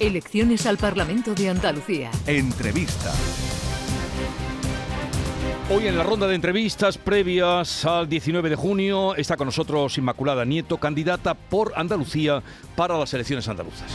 Elecciones 0.00 0.64
al 0.64 0.78
Parlamento 0.78 1.34
de 1.34 1.50
Andalucía. 1.50 2.10
Entrevista. 2.26 3.12
Hoy 5.70 5.88
en 5.88 5.98
la 5.98 6.02
ronda 6.02 6.26
de 6.26 6.36
entrevistas 6.36 6.96
previas 6.96 7.84
al 7.84 8.08
19 8.08 8.48
de 8.48 8.56
junio 8.56 9.14
está 9.14 9.36
con 9.36 9.44
nosotros 9.44 9.98
Inmaculada 9.98 10.46
Nieto, 10.46 10.78
candidata 10.78 11.34
por 11.34 11.74
Andalucía 11.76 12.42
para 12.76 12.98
las 12.98 13.12
elecciones 13.12 13.46
andaluzas. 13.46 13.92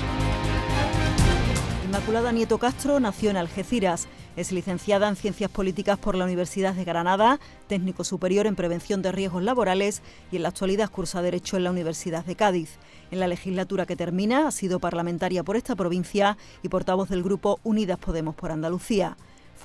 Inmaculada 1.84 2.32
Nieto 2.32 2.60
Castro 2.60 3.00
nació 3.00 3.32
en 3.32 3.38
Algeciras. 3.38 4.08
Es 4.36 4.52
licenciada 4.52 5.08
en 5.08 5.16
Ciencias 5.16 5.50
Políticas 5.50 5.98
por 5.98 6.14
la 6.14 6.26
Universidad 6.26 6.76
de 6.76 6.84
Granada, 6.84 7.40
técnico 7.68 8.04
superior 8.04 8.46
en 8.46 8.56
Prevención 8.56 9.02
de 9.02 9.12
Riesgos 9.12 9.42
Laborales 9.42 10.04
y 10.32 10.36
en 10.36 10.44
la 10.44 10.50
actualidad 10.50 10.92
cursa 10.92 11.24
Derecho 11.24 11.58
en 11.58 11.64
la 11.64 11.72
Universidad 11.72 12.24
de 12.26 12.36
Cádiz. 12.36 12.78
En 13.12 13.20
la 13.20 13.28
legislatura 13.28 13.86
que 13.86 13.96
termina 13.96 14.48
ha 14.48 14.52
sido 14.52 14.80
parlamentaria 14.80 15.44
por 15.44 15.56
esta 15.56 15.76
provincia 15.76 16.38
y 16.64 16.70
portavoz 16.70 17.10
del 17.10 17.24
grupo 17.24 17.60
Unidas 17.64 18.00
Podemos 18.00 18.36
por 18.36 18.52
Andalucía. 18.52 19.16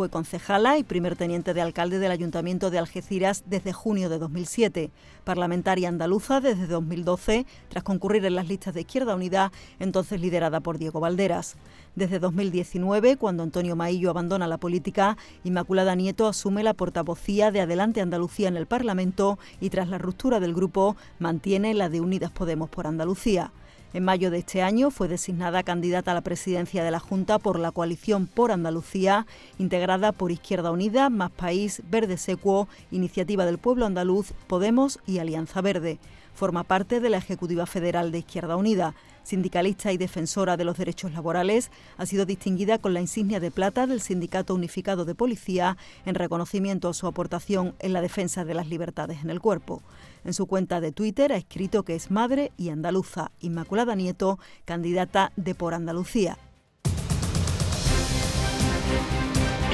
Fue 0.00 0.08
concejala 0.08 0.78
y 0.78 0.82
primer 0.82 1.14
teniente 1.14 1.52
de 1.52 1.60
alcalde 1.60 1.98
del 1.98 2.10
Ayuntamiento 2.10 2.70
de 2.70 2.78
Algeciras 2.78 3.44
desde 3.44 3.74
junio 3.74 4.08
de 4.08 4.18
2007, 4.18 4.90
parlamentaria 5.24 5.90
andaluza 5.90 6.40
desde 6.40 6.66
2012, 6.66 7.44
tras 7.68 7.84
concurrir 7.84 8.24
en 8.24 8.34
las 8.34 8.48
listas 8.48 8.72
de 8.72 8.80
Izquierda 8.80 9.14
Unida, 9.14 9.52
entonces 9.78 10.18
liderada 10.22 10.60
por 10.60 10.78
Diego 10.78 11.00
Valderas. 11.00 11.56
Desde 11.96 12.18
2019, 12.18 13.18
cuando 13.18 13.42
Antonio 13.42 13.76
Maillo 13.76 14.08
abandona 14.08 14.48
la 14.48 14.56
política, 14.56 15.18
Inmaculada 15.44 15.94
Nieto 15.94 16.26
asume 16.26 16.62
la 16.62 16.72
portavocía 16.72 17.50
de 17.50 17.60
Adelante 17.60 18.00
Andalucía 18.00 18.48
en 18.48 18.56
el 18.56 18.64
Parlamento 18.64 19.38
y 19.60 19.68
tras 19.68 19.90
la 19.90 19.98
ruptura 19.98 20.40
del 20.40 20.54
grupo 20.54 20.96
mantiene 21.18 21.74
la 21.74 21.90
de 21.90 22.00
Unidas 22.00 22.30
Podemos 22.30 22.70
por 22.70 22.86
Andalucía. 22.86 23.52
En 23.92 24.04
mayo 24.04 24.30
de 24.30 24.38
este 24.38 24.62
año 24.62 24.92
fue 24.92 25.08
designada 25.08 25.64
candidata 25.64 26.12
a 26.12 26.14
la 26.14 26.20
presidencia 26.20 26.84
de 26.84 26.92
la 26.92 27.00
Junta 27.00 27.40
por 27.40 27.58
la 27.58 27.72
coalición 27.72 28.28
por 28.28 28.52
Andalucía, 28.52 29.26
integrada 29.58 30.12
por 30.12 30.30
Izquierda 30.30 30.70
Unida, 30.70 31.10
Más 31.10 31.32
País, 31.32 31.82
Verde 31.90 32.16
Secuo, 32.16 32.68
Iniciativa 32.92 33.44
del 33.44 33.58
Pueblo 33.58 33.86
Andaluz, 33.86 34.32
Podemos 34.46 35.00
y 35.06 35.18
Alianza 35.18 35.60
Verde. 35.60 35.98
Forma 36.40 36.64
parte 36.64 37.00
de 37.00 37.10
la 37.10 37.18
Ejecutiva 37.18 37.66
Federal 37.66 38.12
de 38.12 38.20
Izquierda 38.20 38.56
Unida. 38.56 38.94
Sindicalista 39.24 39.92
y 39.92 39.98
defensora 39.98 40.56
de 40.56 40.64
los 40.64 40.78
derechos 40.78 41.12
laborales, 41.12 41.70
ha 41.98 42.06
sido 42.06 42.24
distinguida 42.24 42.78
con 42.78 42.94
la 42.94 43.02
insignia 43.02 43.40
de 43.40 43.50
plata 43.50 43.86
del 43.86 44.00
Sindicato 44.00 44.54
Unificado 44.54 45.04
de 45.04 45.14
Policía 45.14 45.76
en 46.06 46.14
reconocimiento 46.14 46.88
a 46.88 46.94
su 46.94 47.06
aportación 47.06 47.74
en 47.78 47.92
la 47.92 48.00
defensa 48.00 48.46
de 48.46 48.54
las 48.54 48.68
libertades 48.68 49.22
en 49.22 49.28
el 49.28 49.38
cuerpo. 49.38 49.82
En 50.24 50.32
su 50.32 50.46
cuenta 50.46 50.80
de 50.80 50.92
Twitter 50.92 51.30
ha 51.34 51.36
escrito 51.36 51.82
que 51.82 51.94
es 51.94 52.10
madre 52.10 52.52
y 52.56 52.70
andaluza. 52.70 53.32
Inmaculada 53.40 53.94
Nieto, 53.94 54.38
candidata 54.64 55.32
de 55.36 55.54
Por 55.54 55.74
Andalucía. 55.74 56.38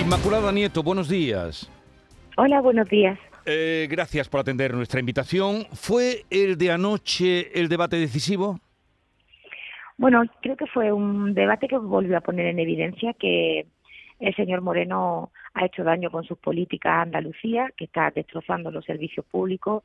Inmaculada 0.01 0.51
Nieto, 0.51 0.83
buenos 0.83 1.09
días. 1.09 1.71
Hola, 2.37 2.61
buenos 2.61 2.89
días. 2.89 3.17
Eh, 3.49 3.87
gracias 3.89 4.29
por 4.29 4.41
atender 4.41 4.75
nuestra 4.75 4.99
invitación. 4.99 5.67
¿Fue 5.73 6.25
el 6.31 6.59
de 6.59 6.73
anoche 6.73 7.59
el 7.59 7.69
debate 7.69 7.95
decisivo? 7.95 8.59
Bueno, 9.97 10.25
creo 10.43 10.57
que 10.57 10.67
fue 10.67 10.91
un 10.91 11.33
debate 11.33 11.69
que 11.69 11.79
volvió 11.79 12.19
a 12.19 12.23
poner 12.23 12.47
en 12.47 12.59
evidencia 12.59 13.15
que 13.15 13.67
el 14.19 14.35
señor 14.35 14.63
Moreno 14.63 15.31
ha 15.55 15.65
hecho 15.65 15.85
daño 15.85 16.11
con 16.11 16.25
sus 16.25 16.39
políticas 16.39 16.93
a 16.93 17.03
Andalucía, 17.03 17.71
que 17.77 17.85
está 17.85 18.11
destrozando 18.11 18.73
los 18.73 18.85
servicios 18.85 19.25
públicos, 19.25 19.85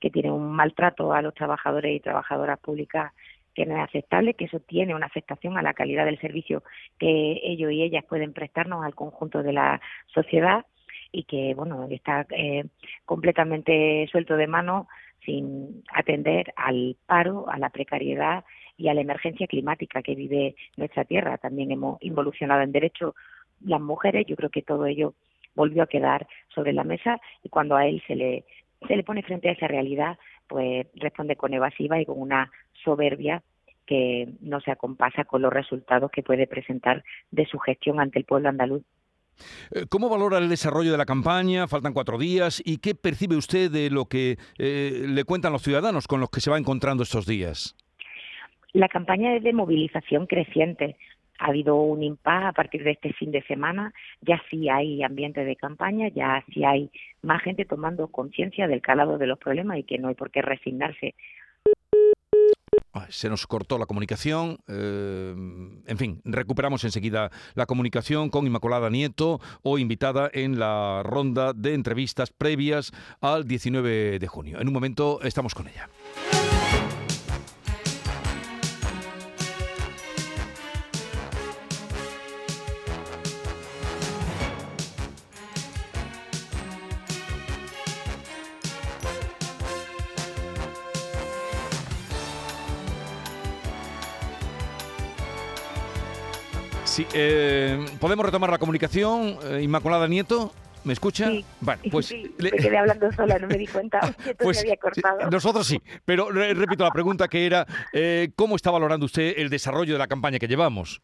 que 0.00 0.10
tiene 0.10 0.30
un 0.30 0.52
maltrato 0.52 1.14
a 1.14 1.22
los 1.22 1.34
trabajadores 1.34 1.96
y 1.96 2.00
trabajadoras 2.00 2.58
públicas 2.60 3.12
que 3.54 3.64
no 3.64 3.74
es 3.76 3.88
aceptable, 3.88 4.34
que 4.34 4.44
eso 4.44 4.60
tiene 4.60 4.94
una 4.94 5.06
afectación 5.06 5.56
a 5.56 5.62
la 5.62 5.72
calidad 5.72 6.04
del 6.04 6.20
servicio 6.20 6.62
que 6.98 7.40
ellos 7.42 7.72
y 7.72 7.82
ellas 7.82 8.04
pueden 8.04 8.34
prestarnos 8.34 8.84
al 8.84 8.94
conjunto 8.94 9.42
de 9.42 9.54
la 9.54 9.80
sociedad 10.08 10.66
y 11.12 11.24
que, 11.24 11.54
bueno, 11.54 11.86
está 11.90 12.26
eh, 12.30 12.64
completamente 13.04 14.06
suelto 14.10 14.36
de 14.36 14.46
mano 14.46 14.88
sin 15.24 15.82
atender 15.92 16.52
al 16.56 16.96
paro, 17.06 17.50
a 17.50 17.58
la 17.58 17.70
precariedad 17.70 18.44
y 18.76 18.88
a 18.88 18.94
la 18.94 19.00
emergencia 19.00 19.46
climática 19.46 20.02
que 20.02 20.14
vive 20.14 20.54
nuestra 20.76 21.04
tierra. 21.04 21.38
También 21.38 21.70
hemos 21.72 21.98
involucionado 22.02 22.62
en 22.62 22.72
derecho 22.72 23.14
las 23.64 23.80
mujeres. 23.80 24.26
Yo 24.26 24.36
creo 24.36 24.50
que 24.50 24.62
todo 24.62 24.86
ello 24.86 25.14
volvió 25.54 25.82
a 25.82 25.88
quedar 25.88 26.26
sobre 26.54 26.72
la 26.72 26.84
mesa 26.84 27.20
y 27.42 27.48
cuando 27.48 27.76
a 27.76 27.86
él 27.86 28.02
se 28.06 28.14
le 28.14 28.44
se 28.86 28.96
le 28.96 29.02
pone 29.02 29.22
frente 29.22 29.48
a 29.48 29.52
esa 29.52 29.66
realidad, 29.66 30.18
pues 30.46 30.86
responde 30.94 31.34
con 31.34 31.52
evasiva 31.52 32.00
y 32.00 32.06
con 32.06 32.20
una 32.20 32.50
soberbia 32.84 33.42
que 33.86 34.28
no 34.40 34.60
se 34.60 34.70
acompasa 34.70 35.24
con 35.24 35.42
los 35.42 35.52
resultados 35.52 36.10
que 36.10 36.22
puede 36.22 36.46
presentar 36.46 37.02
de 37.30 37.46
su 37.46 37.58
gestión 37.58 38.00
ante 38.00 38.18
el 38.18 38.24
pueblo 38.24 38.48
andaluz. 38.48 38.82
Eh, 39.70 39.86
¿Cómo 39.88 40.08
valora 40.08 40.38
el 40.38 40.48
desarrollo 40.48 40.92
de 40.92 40.98
la 40.98 41.06
campaña? 41.06 41.68
Faltan 41.68 41.92
cuatro 41.92 42.18
días. 42.18 42.62
¿Y 42.64 42.78
qué 42.78 42.94
percibe 42.94 43.36
usted 43.36 43.70
de 43.70 43.90
lo 43.90 44.06
que 44.06 44.36
eh, 44.58 45.04
le 45.06 45.24
cuentan 45.24 45.52
los 45.52 45.62
ciudadanos 45.62 46.06
con 46.06 46.20
los 46.20 46.30
que 46.30 46.40
se 46.40 46.50
va 46.50 46.58
encontrando 46.58 47.02
estos 47.02 47.26
días? 47.26 47.76
La 48.72 48.88
campaña 48.88 49.34
es 49.34 49.42
de 49.42 49.52
movilización 49.52 50.26
creciente 50.26 50.96
ha 51.38 51.46
habido 51.46 51.76
un 51.76 52.02
impas 52.02 52.46
a 52.46 52.52
partir 52.52 52.82
de 52.82 52.92
este 52.92 53.12
fin 53.12 53.30
de 53.30 53.42
semana, 53.42 53.92
ya 54.20 54.42
sí 54.50 54.68
hay 54.68 55.02
ambiente 55.02 55.44
de 55.44 55.56
campaña, 55.56 56.08
ya 56.08 56.44
sí 56.52 56.64
hay 56.64 56.90
más 57.22 57.42
gente 57.42 57.64
tomando 57.64 58.08
conciencia 58.08 58.66
del 58.66 58.82
calado 58.82 59.18
de 59.18 59.26
los 59.26 59.38
problemas 59.38 59.78
y 59.78 59.84
que 59.84 59.98
no 59.98 60.08
hay 60.08 60.14
por 60.14 60.30
qué 60.30 60.42
resignarse. 60.42 61.14
Se 63.10 63.28
nos 63.28 63.46
cortó 63.46 63.78
la 63.78 63.86
comunicación. 63.86 64.58
Eh, 64.66 65.34
en 65.86 65.98
fin, 65.98 66.20
recuperamos 66.24 66.84
enseguida 66.84 67.30
la 67.54 67.66
comunicación 67.66 68.30
con 68.30 68.46
Inmaculada 68.46 68.90
Nieto, 68.90 69.40
o 69.62 69.78
invitada 69.78 70.30
en 70.32 70.58
la 70.58 71.02
ronda 71.04 71.52
de 71.52 71.74
entrevistas 71.74 72.30
previas 72.30 72.92
al 73.20 73.46
19 73.46 74.18
de 74.18 74.26
junio. 74.26 74.60
En 74.60 74.68
un 74.68 74.74
momento 74.74 75.20
estamos 75.22 75.54
con 75.54 75.68
ella. 75.68 75.88
Sí, 96.98 97.06
eh, 97.14 97.78
¿podemos 98.00 98.26
retomar 98.26 98.50
la 98.50 98.58
comunicación, 98.58 99.36
eh, 99.44 99.60
Inmaculada 99.62 100.08
Nieto? 100.08 100.50
¿Me 100.82 100.94
escucha? 100.94 101.28
Sí, 101.30 101.44
Vale, 101.60 101.80
pues 101.92 102.06
sí, 102.06 102.34
me 102.42 102.50
quedé 102.50 102.76
hablando 102.76 103.12
sola, 103.12 103.38
no 103.38 103.46
me 103.46 103.56
di 103.56 103.68
cuenta 103.68 104.00
pues, 104.40 104.56
se 104.58 104.66
había 104.66 104.76
cortado. 104.78 105.30
Nosotros 105.30 105.64
sí, 105.64 105.80
pero 106.04 106.32
re- 106.32 106.54
repito 106.54 106.82
la 106.82 106.90
pregunta 106.90 107.28
que 107.28 107.46
era, 107.46 107.64
eh, 107.92 108.30
¿cómo 108.34 108.56
está 108.56 108.72
valorando 108.72 109.06
usted 109.06 109.34
el 109.36 109.48
desarrollo 109.48 109.92
de 109.92 109.98
la 110.00 110.08
campaña 110.08 110.40
que 110.40 110.48
llevamos? 110.48 111.00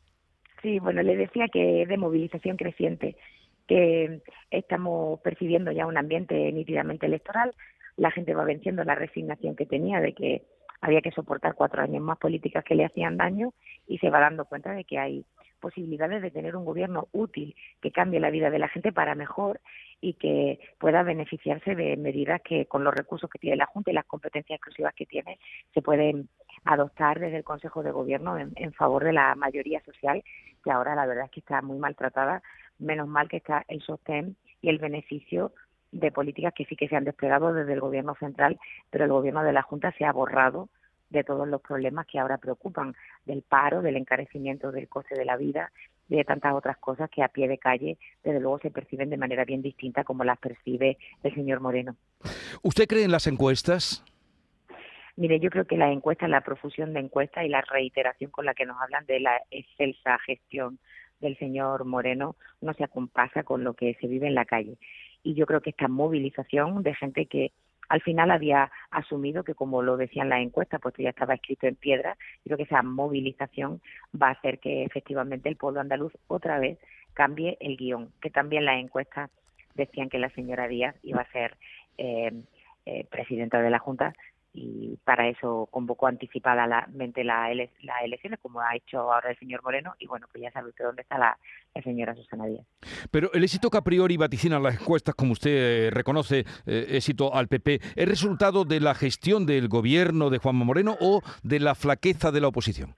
Sí, 0.62 0.80
bueno, 0.80 1.00
le 1.00 1.14
decía 1.16 1.46
que 1.46 1.86
de 1.86 1.96
movilización 1.96 2.56
creciente, 2.56 3.16
que 3.68 4.20
estamos 4.50 5.20
percibiendo 5.20 5.70
ya 5.70 5.86
un 5.86 5.96
ambiente 5.96 6.34
nítidamente 6.50 7.06
electoral. 7.06 7.54
La 7.96 8.10
gente 8.10 8.34
va 8.34 8.42
venciendo 8.42 8.82
la 8.82 8.96
resignación 8.96 9.54
que 9.54 9.64
tenía 9.64 10.00
de 10.00 10.12
que 10.12 10.42
había 10.80 11.02
que 11.02 11.12
soportar 11.12 11.54
cuatro 11.54 11.82
años 11.82 12.02
más 12.02 12.18
políticas 12.18 12.64
que 12.64 12.74
le 12.74 12.84
hacían 12.84 13.16
daño 13.16 13.54
y 13.86 13.98
se 13.98 14.10
va 14.10 14.18
dando 14.18 14.44
cuenta 14.46 14.72
de 14.72 14.82
que 14.82 14.98
hay 14.98 15.24
posibilidades 15.60 16.22
de 16.22 16.30
tener 16.30 16.56
un 16.56 16.64
gobierno 16.64 17.08
útil 17.12 17.54
que 17.80 17.90
cambie 17.90 18.20
la 18.20 18.30
vida 18.30 18.50
de 18.50 18.58
la 18.58 18.68
gente 18.68 18.92
para 18.92 19.14
mejor 19.14 19.60
y 20.00 20.14
que 20.14 20.60
pueda 20.78 21.02
beneficiarse 21.02 21.74
de 21.74 21.96
medidas 21.96 22.42
que 22.42 22.66
con 22.66 22.84
los 22.84 22.94
recursos 22.94 23.30
que 23.30 23.38
tiene 23.38 23.56
la 23.56 23.66
Junta 23.66 23.90
y 23.90 23.94
las 23.94 24.04
competencias 24.04 24.56
exclusivas 24.56 24.94
que 24.94 25.06
tiene 25.06 25.38
se 25.72 25.82
pueden 25.82 26.28
adoptar 26.64 27.18
desde 27.20 27.38
el 27.38 27.44
Consejo 27.44 27.82
de 27.82 27.90
Gobierno 27.90 28.38
en, 28.38 28.72
favor 28.74 29.04
de 29.04 29.12
la 29.12 29.34
mayoría 29.34 29.82
social 29.82 30.22
que 30.62 30.70
ahora 30.70 30.94
la 30.94 31.06
verdad 31.06 31.26
es 31.26 31.30
que 31.30 31.40
está 31.40 31.62
muy 31.62 31.78
maltratada. 31.78 32.42
Menos 32.78 33.06
mal 33.06 33.28
que 33.28 33.36
está 33.36 33.64
el 33.68 33.82
sostén 33.82 34.36
y 34.60 34.68
el 34.68 34.78
beneficio 34.78 35.52
de 35.92 36.10
políticas 36.10 36.52
que 36.54 36.64
sí 36.64 36.74
que 36.74 36.88
se 36.88 36.96
han 36.96 37.04
desplegado 37.04 37.52
desde 37.52 37.72
el 37.72 37.80
gobierno 37.80 38.14
central, 38.16 38.58
pero 38.90 39.04
el 39.04 39.12
gobierno 39.12 39.44
de 39.44 39.52
la 39.52 39.62
Junta 39.62 39.92
se 39.92 40.04
ha 40.04 40.12
borrado 40.12 40.68
de 41.18 41.24
todos 41.24 41.48
los 41.48 41.60
problemas 41.60 42.06
que 42.06 42.18
ahora 42.18 42.38
preocupan, 42.38 42.94
del 43.24 43.42
paro, 43.42 43.82
del 43.82 43.96
encarecimiento 43.96 44.72
del 44.72 44.88
coste 44.88 45.14
de 45.14 45.24
la 45.24 45.36
vida 45.36 45.72
y 46.08 46.16
de 46.16 46.24
tantas 46.24 46.54
otras 46.54 46.76
cosas 46.78 47.08
que 47.10 47.22
a 47.22 47.28
pie 47.28 47.48
de 47.48 47.58
calle, 47.58 47.96
desde 48.22 48.40
luego, 48.40 48.58
se 48.58 48.70
perciben 48.70 49.10
de 49.10 49.16
manera 49.16 49.44
bien 49.44 49.62
distinta 49.62 50.04
como 50.04 50.24
las 50.24 50.38
percibe 50.38 50.98
el 51.22 51.34
señor 51.34 51.60
Moreno. 51.60 51.96
¿Usted 52.62 52.86
cree 52.86 53.04
en 53.04 53.12
las 53.12 53.26
encuestas? 53.26 54.04
Mire, 55.16 55.38
yo 55.38 55.50
creo 55.50 55.64
que 55.64 55.76
las 55.76 55.92
encuestas, 55.92 56.28
la 56.28 56.40
profusión 56.40 56.92
de 56.92 57.00
encuestas 57.00 57.44
y 57.44 57.48
la 57.48 57.60
reiteración 57.60 58.30
con 58.30 58.44
la 58.44 58.54
que 58.54 58.66
nos 58.66 58.80
hablan 58.80 59.06
de 59.06 59.20
la 59.20 59.40
excelsa 59.50 60.18
gestión 60.26 60.78
del 61.20 61.38
señor 61.38 61.84
Moreno 61.84 62.36
no 62.60 62.74
se 62.74 62.84
acompasa 62.84 63.44
con 63.44 63.62
lo 63.62 63.74
que 63.74 63.94
se 64.00 64.08
vive 64.08 64.26
en 64.26 64.34
la 64.34 64.44
calle. 64.44 64.76
Y 65.22 65.34
yo 65.34 65.46
creo 65.46 65.60
que 65.60 65.70
esta 65.70 65.88
movilización 65.88 66.82
de 66.82 66.94
gente 66.94 67.26
que 67.26 67.52
al 67.88 68.00
final 68.02 68.30
había 68.30 68.70
asumido 68.90 69.44
que, 69.44 69.54
como 69.54 69.82
lo 69.82 69.96
decían 69.96 70.28
las 70.28 70.40
encuestas, 70.40 70.80
pues 70.80 70.94
ya 70.96 71.10
estaba 71.10 71.34
escrito 71.34 71.66
en 71.66 71.76
piedra. 71.76 72.16
Creo 72.44 72.56
que 72.56 72.64
esa 72.64 72.82
movilización 72.82 73.80
va 74.20 74.28
a 74.28 74.32
hacer 74.32 74.58
que 74.58 74.84
efectivamente 74.84 75.48
el 75.48 75.56
pueblo 75.56 75.80
andaluz 75.80 76.12
otra 76.26 76.58
vez 76.58 76.78
cambie 77.12 77.56
el 77.60 77.76
guion, 77.76 78.10
que 78.20 78.30
también 78.30 78.64
las 78.64 78.78
encuestas 78.78 79.30
decían 79.74 80.08
que 80.08 80.18
la 80.18 80.30
señora 80.30 80.68
Díaz 80.68 80.94
iba 81.02 81.22
a 81.22 81.32
ser 81.32 81.56
eh, 81.98 82.32
eh, 82.86 83.06
presidenta 83.10 83.60
de 83.60 83.70
la 83.70 83.78
Junta 83.78 84.14
y 84.54 84.96
para 85.04 85.28
eso 85.28 85.68
convocó 85.70 86.06
anticipadamente 86.06 87.24
las 87.24 87.50
elecciones, 88.04 88.38
como 88.40 88.60
ha 88.60 88.76
hecho 88.76 89.12
ahora 89.12 89.30
el 89.30 89.38
señor 89.38 89.62
Moreno, 89.64 89.94
y 89.98 90.06
bueno, 90.06 90.28
pues 90.30 90.42
ya 90.42 90.52
sabe 90.52 90.68
usted 90.68 90.84
dónde 90.84 91.02
está 91.02 91.18
la, 91.18 91.36
señora 91.82 92.14
Susana 92.14 92.46
Díaz. 92.46 92.64
Pero 93.10 93.32
el 93.32 93.42
éxito 93.42 93.68
que 93.68 93.78
a 93.78 93.82
priori 93.82 94.16
vaticinan 94.16 94.62
las 94.62 94.80
encuestas, 94.80 95.16
como 95.16 95.32
usted 95.32 95.50
eh, 95.50 95.90
reconoce, 95.90 96.44
eh, 96.66 96.86
éxito 96.90 97.34
al 97.34 97.48
PP, 97.48 97.80
¿es 97.96 98.08
resultado 98.08 98.64
de 98.64 98.78
la 98.78 98.94
gestión 98.94 99.44
del 99.44 99.68
gobierno 99.68 100.30
de 100.30 100.38
Juanma 100.38 100.64
Moreno 100.64 100.96
o 101.00 101.20
de 101.42 101.58
la 101.58 101.74
flaqueza 101.74 102.30
de 102.30 102.40
la 102.40 102.48
oposición? 102.48 102.94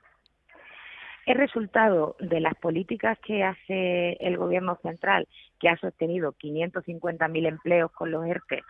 Es 1.25 1.37
resultado 1.37 2.17
de 2.20 2.38
las 2.38 2.55
políticas 2.55 3.19
que 3.26 3.43
hace 3.43 4.12
el 4.20 4.37
gobierno 4.37 4.79
central, 4.82 5.26
que 5.59 5.69
ha 5.70 5.76
sostenido 5.79 6.35
550.000 6.35 7.49
empleos 7.49 7.91
con 7.93 8.11
los 8.12 8.26
ERTE 8.26 8.62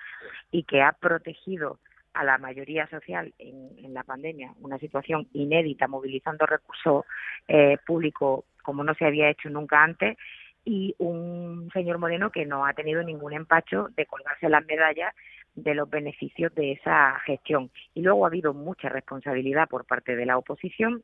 y 0.53 0.63
que 0.63 0.81
ha 0.81 0.93
protegido 0.93 1.79
a 2.17 2.25
la 2.25 2.39
mayoría 2.39 2.87
social 2.89 3.33
en, 3.39 3.95
la 3.95 4.03
pandemia, 4.03 4.53
una 4.61 4.79
situación 4.79 5.27
inédita, 5.33 5.89
movilizando 5.89 6.45
recursos 6.45 7.05
eh, 7.49 7.79
públicos 7.87 8.45
como 8.63 8.83
no 8.83 8.95
se 8.95 9.07
había 9.07 9.31
hecho 9.31 9.49
nunca 9.49 9.83
antes, 9.83 10.19
y 10.65 10.95
un 10.99 11.71
señor 11.73 11.99
Moreno 11.99 12.31
que 12.31 12.45
no 12.45 12.67
ha 12.67 12.75
tenido 12.75 13.03
ningún 13.03 13.33
empacho 13.33 13.89
de 13.97 14.07
colgarse 14.07 14.49
las 14.49 14.67
medallas 14.67 15.15
de 15.55 15.75
los 15.75 15.89
beneficios 15.89 16.55
de 16.55 16.73
esa 16.73 17.19
gestión. 17.25 17.71
Y 17.95 18.03
luego 18.03 18.25
ha 18.25 18.29
habido 18.29 18.53
mucha 18.53 18.89
responsabilidad 18.89 19.69
por 19.69 19.87
parte 19.87 20.17
de 20.17 20.27
la 20.27 20.37
oposición, 20.37 21.03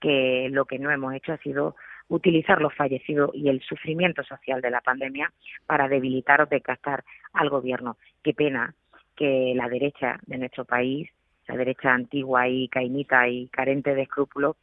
que 0.00 0.48
lo 0.50 0.64
que 0.64 0.78
no 0.78 0.90
hemos 0.90 1.14
hecho 1.14 1.32
ha 1.32 1.38
sido 1.38 1.76
utilizar 2.08 2.60
los 2.60 2.74
fallecidos 2.74 3.30
y 3.34 3.48
el 3.48 3.60
sufrimiento 3.60 4.22
social 4.22 4.60
de 4.60 4.70
la 4.70 4.80
pandemia 4.80 5.32
para 5.66 5.88
debilitar 5.88 6.40
o 6.40 6.46
desgastar 6.46 7.04
al 7.32 7.50
gobierno. 7.50 7.96
Qué 8.22 8.32
pena 8.32 8.74
que 9.16 9.52
la 9.56 9.68
derecha 9.68 10.20
de 10.26 10.38
nuestro 10.38 10.64
país, 10.64 11.08
la 11.48 11.56
derecha 11.56 11.92
antigua 11.92 12.48
y 12.48 12.68
cainita 12.68 13.28
y 13.28 13.48
carente 13.48 13.94
de 13.94 14.02
escrúpulos, 14.02 14.56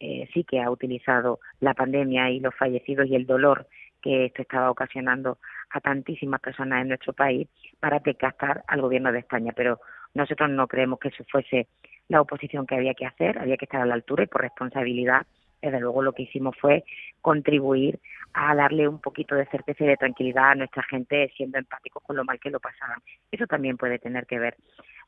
eh, 0.00 0.28
sí 0.34 0.44
que 0.44 0.60
ha 0.60 0.70
utilizado 0.70 1.38
la 1.60 1.74
pandemia 1.74 2.30
y 2.30 2.40
los 2.40 2.54
fallecidos 2.54 3.06
y 3.06 3.14
el 3.14 3.26
dolor 3.26 3.68
que 4.02 4.26
esto 4.26 4.42
estaba 4.42 4.70
ocasionando 4.70 5.38
a 5.70 5.80
tantísimas 5.80 6.40
personas 6.40 6.82
en 6.82 6.88
nuestro 6.88 7.12
país 7.12 7.48
para 7.78 8.00
desgastar 8.00 8.64
al 8.66 8.80
gobierno 8.80 9.12
de 9.12 9.20
España. 9.20 9.52
Pero 9.54 9.78
nosotros 10.14 10.50
no 10.50 10.66
creemos 10.66 10.98
que 10.98 11.08
eso 11.08 11.24
fuese 11.30 11.68
la 12.08 12.20
oposición 12.20 12.66
que 12.66 12.74
había 12.74 12.94
que 12.94 13.06
hacer, 13.06 13.38
había 13.38 13.56
que 13.56 13.64
estar 13.64 13.80
a 13.80 13.86
la 13.86 13.94
altura 13.94 14.24
y 14.24 14.26
por 14.26 14.42
responsabilidad 14.42 15.24
desde 15.62 15.80
luego 15.80 16.02
lo 16.02 16.12
que 16.12 16.24
hicimos 16.24 16.56
fue 16.60 16.84
contribuir 17.20 18.00
a 18.34 18.54
darle 18.54 18.88
un 18.88 18.98
poquito 18.98 19.34
de 19.34 19.46
certeza 19.46 19.84
y 19.84 19.88
de 19.88 19.96
tranquilidad 19.96 20.50
a 20.50 20.54
nuestra 20.54 20.82
gente 20.82 21.32
siendo 21.36 21.58
empáticos 21.58 22.02
con 22.02 22.16
lo 22.16 22.24
mal 22.24 22.40
que 22.40 22.50
lo 22.50 22.60
pasaban. 22.60 22.98
Eso 23.30 23.46
también 23.46 23.76
puede 23.76 23.98
tener 23.98 24.26
que 24.26 24.38
ver 24.38 24.56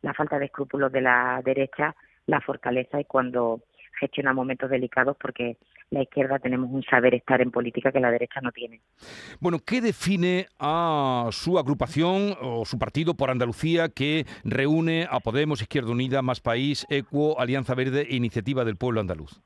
la 0.02 0.14
falta 0.14 0.38
de 0.38 0.46
escrúpulos 0.46 0.92
de 0.92 1.00
la 1.00 1.40
derecha, 1.44 1.96
la 2.26 2.40
fortaleza 2.40 3.00
y 3.00 3.04
cuando 3.04 3.62
gestiona 3.98 4.32
momentos 4.32 4.70
delicados 4.70 5.16
porque 5.20 5.56
la 5.90 6.02
izquierda 6.02 6.38
tenemos 6.38 6.70
un 6.70 6.82
saber 6.82 7.14
estar 7.14 7.40
en 7.40 7.50
política 7.50 7.92
que 7.92 8.00
la 8.00 8.10
derecha 8.10 8.40
no 8.40 8.50
tiene. 8.50 8.80
Bueno, 9.40 9.58
¿qué 9.64 9.80
define 9.80 10.46
a 10.58 11.28
su 11.30 11.58
agrupación 11.58 12.36
o 12.40 12.64
su 12.64 12.78
partido 12.78 13.14
por 13.14 13.30
Andalucía 13.30 13.88
que 13.88 14.26
reúne 14.44 15.06
a 15.10 15.20
Podemos, 15.20 15.62
Izquierda 15.62 15.92
Unida, 15.92 16.22
Más 16.22 16.40
País, 16.40 16.86
ECUO, 16.90 17.38
Alianza 17.38 17.74
Verde 17.74 18.06
e 18.10 18.16
Iniciativa 18.16 18.64
del 18.64 18.76
Pueblo 18.76 19.00
Andaluz? 19.00 19.40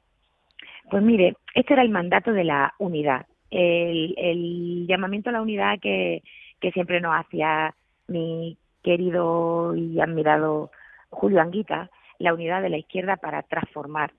Pues 0.90 1.02
mire, 1.02 1.37
este 1.55 1.75
era 1.75 1.82
el 1.82 1.90
mandato 1.90 2.32
de 2.32 2.44
la 2.44 2.75
unidad, 2.79 3.26
el, 3.50 4.87
llamamiento 4.87 5.31
a 5.31 5.32
la 5.32 5.43
unidad 5.43 5.79
que, 5.81 6.23
que 6.61 6.73
siempre 6.73 7.00
nos 7.00 7.14
hacía 7.14 7.75
mi 8.06 8.56
querido 8.82 9.75
y 9.76 10.00
admirado 10.00 10.70
Julio 11.11 11.40
Anguita, 11.40 11.90
la 12.19 12.35
unidad 12.35 12.62
de 12.62 12.70
la 12.70 12.79
izquierda 12.79 13.17
para 13.17 13.43
transformar 13.43 14.12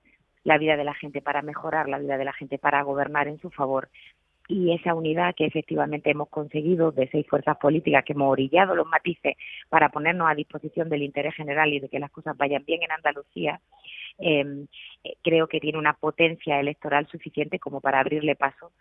la 0.44 0.58
vida 0.58 0.76
de 0.76 0.84
la 0.84 0.94
gente, 0.94 1.20
para 1.20 1.42
mejorar 1.42 1.88
la 1.88 1.98
vida 1.98 2.16
de 2.16 2.24
la 2.24 2.32
gente, 2.32 2.58
para 2.58 2.82
gobernar 2.82 3.28
en 3.28 3.38
su 3.38 3.50
favor. 3.50 3.88
Y 4.52 4.72
esa 4.74 4.94
unidad 4.94 5.34
que 5.36 5.46
efectivamente 5.46 6.10
hemos 6.10 6.28
conseguido 6.28 6.90
de 6.90 7.08
seis 7.08 7.24
fuerzas 7.28 7.56
políticas 7.58 8.04
que 8.04 8.14
hemos 8.14 8.32
orillado 8.32 8.74
los 8.74 8.86
matices 8.86 9.36
para 9.68 9.90
ponernos 9.90 10.28
a 10.28 10.34
disposición 10.34 10.88
del 10.88 11.04
interés 11.04 11.34
general 11.36 11.72
y 11.72 11.78
de 11.78 11.88
que 11.88 12.00
las 12.00 12.10
cosas 12.10 12.36
vayan 12.36 12.64
bien 12.64 12.82
en 12.82 12.90
Andalucía, 12.90 13.60
Em, 14.20 14.66
eh, 15.02 15.16
creo 15.22 15.48
que 15.48 15.60
tiene 15.60 15.78
una 15.78 15.94
potencia 15.94 16.60
electoral 16.60 17.06
suficiente 17.08 17.58
como 17.58 17.80
para 17.80 18.00
abrirle 18.00 18.36
paso 18.36 18.72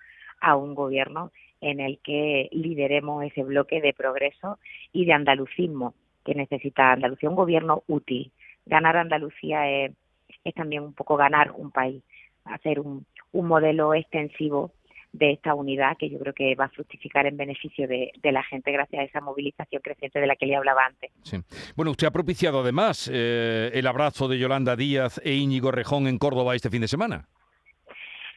a 0.42 0.56
un 0.56 0.76
gobierno 0.76 1.32
en 1.62 1.80
el 1.80 2.00
que 2.00 2.50
lideremos 2.52 3.24
ese 3.24 3.44
bloque 3.44 3.82
de 3.82 3.94
progreso 3.94 4.60
y 4.92 5.06
de 5.06 5.14
andalucismo 5.14 5.94
que 6.26 6.36
necesita 6.36 6.92
Andalucía, 6.92 7.30
un 7.30 7.36
gobierno 7.36 7.84
útil. 7.88 8.32
Ganar 8.66 8.98
Andalucía 8.98 9.70
es, 9.70 9.94
es 10.44 10.54
también 10.54 10.84
un 10.84 10.94
poco 10.94 11.16
ganar 11.16 11.52
un 11.52 11.72
país, 11.72 12.04
hacer 12.46 12.80
un, 12.80 13.06
un 13.32 13.48
modelo 13.48 13.94
extensivo 13.94 14.72
de 15.12 15.32
esta 15.32 15.56
unidad 15.56 15.98
que 15.98 16.10
yo 16.10 16.20
creo 16.20 16.34
que 16.34 16.56
va 16.56 16.66
a 16.66 16.70
fructificar 16.70 17.26
en 17.26 17.36
beneficio 17.36 17.88
de, 17.88 18.12
la 18.24 18.44
gente 18.44 18.72
gracias 18.72 19.02
a 19.02 19.06
esa 19.06 19.22
movilización 19.22 19.82
creciente 19.82 20.20
de 20.20 20.28
la 20.28 20.36
que 20.36 20.46
le 20.46 20.56
hablaba 20.56 20.86
antes. 20.86 21.12
Bueno, 21.76 21.92
usted 21.92 22.08
ha 22.08 22.12
propiciado 22.12 22.62
además 22.62 23.10
eh, 23.12 23.72
el 23.74 23.88
abrazo 23.88 24.28
de 24.28 24.38
Yolanda 24.38 24.76
Díaz 24.76 25.20
e 25.24 25.34
Íñigo 25.34 25.72
Rejón 25.72 26.08
en 26.08 26.20
Córdoba 26.20 26.56
este 26.56 26.70
fin 26.70 26.82
de 26.82 26.88
semana. 26.88 27.28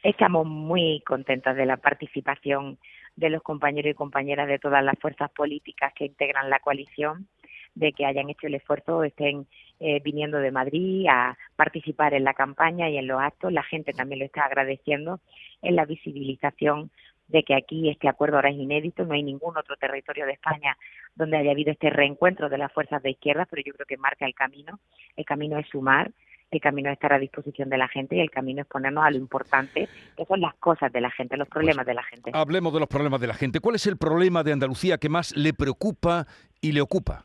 Estamos 0.02 0.46
muy 0.46 1.02
contentas 1.06 1.56
de 1.56 1.66
la 1.66 1.76
participación 1.76 2.78
de 3.14 3.30
los 3.30 3.42
compañeros 3.42 3.92
y 3.92 3.94
compañeras 3.94 4.48
de 4.48 4.58
todas 4.58 4.82
las 4.82 4.98
fuerzas 4.98 5.30
políticas 5.30 5.92
que 5.94 6.06
integran 6.06 6.50
la 6.50 6.58
coalición 6.60 7.28
de 7.74 7.92
que 7.92 8.04
hayan 8.04 8.30
hecho 8.30 8.46
el 8.46 8.54
esfuerzo, 8.54 9.04
estén 9.04 9.46
eh, 9.80 10.00
viniendo 10.00 10.38
de 10.38 10.50
Madrid 10.50 11.06
a 11.10 11.36
participar 11.56 12.14
en 12.14 12.24
la 12.24 12.34
campaña 12.34 12.88
y 12.88 12.98
en 12.98 13.06
los 13.06 13.20
actos. 13.20 13.52
La 13.52 13.62
gente 13.62 13.92
también 13.92 14.20
lo 14.20 14.24
está 14.24 14.44
agradeciendo 14.44 15.20
en 15.62 15.76
la 15.76 15.84
visibilización 15.84 16.90
de 17.28 17.42
que 17.44 17.54
aquí 17.54 17.88
este 17.88 18.08
acuerdo 18.08 18.36
ahora 18.36 18.50
es 18.50 18.56
inédito, 18.56 19.04
no 19.04 19.14
hay 19.14 19.22
ningún 19.22 19.56
otro 19.56 19.76
territorio 19.76 20.26
de 20.26 20.32
España 20.32 20.76
donde 21.14 21.38
haya 21.38 21.52
habido 21.52 21.72
este 21.72 21.88
reencuentro 21.88 22.48
de 22.48 22.58
las 22.58 22.72
fuerzas 22.72 23.02
de 23.02 23.10
izquierda, 23.10 23.46
pero 23.48 23.62
yo 23.64 23.72
creo 23.72 23.86
que 23.86 23.96
marca 23.96 24.26
el 24.26 24.34
camino. 24.34 24.78
El 25.16 25.24
camino 25.24 25.58
es 25.58 25.66
sumar, 25.68 26.10
el 26.50 26.60
camino 26.60 26.90
es 26.90 26.94
estar 26.94 27.12
a 27.12 27.18
disposición 27.18 27.70
de 27.70 27.78
la 27.78 27.88
gente 27.88 28.16
y 28.16 28.20
el 28.20 28.30
camino 28.30 28.60
es 28.60 28.68
ponernos 28.68 29.04
a 29.04 29.10
lo 29.10 29.16
importante, 29.16 29.88
que 30.16 30.24
son 30.26 30.40
las 30.40 30.54
cosas 30.56 30.92
de 30.92 31.00
la 31.00 31.10
gente, 31.10 31.36
los 31.36 31.48
problemas 31.48 31.86
de 31.86 31.94
la 31.94 32.02
gente. 32.02 32.30
Hablemos 32.34 32.72
de 32.74 32.80
los 32.80 32.88
problemas 32.88 33.20
de 33.20 33.26
la 33.26 33.34
gente. 33.34 33.60
¿Cuál 33.60 33.76
es 33.76 33.86
el 33.86 33.96
problema 33.96 34.42
de 34.42 34.52
Andalucía 34.52 34.98
que 34.98 35.08
más 35.08 35.34
le 35.34 35.54
preocupa 35.54 36.26
y 36.60 36.72
le 36.72 36.82
ocupa? 36.82 37.24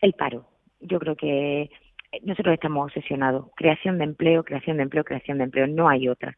El 0.00 0.12
paro. 0.12 0.46
Yo 0.80 0.98
creo 0.98 1.16
que 1.16 1.62
eh, 1.62 1.70
nosotros 2.22 2.54
estamos 2.54 2.86
obsesionados. 2.86 3.46
Creación 3.56 3.98
de 3.98 4.04
empleo, 4.04 4.44
creación 4.44 4.76
de 4.76 4.84
empleo, 4.84 5.04
creación 5.04 5.38
de 5.38 5.44
empleo. 5.44 5.66
No 5.66 5.88
hay 5.88 6.08
otra. 6.08 6.36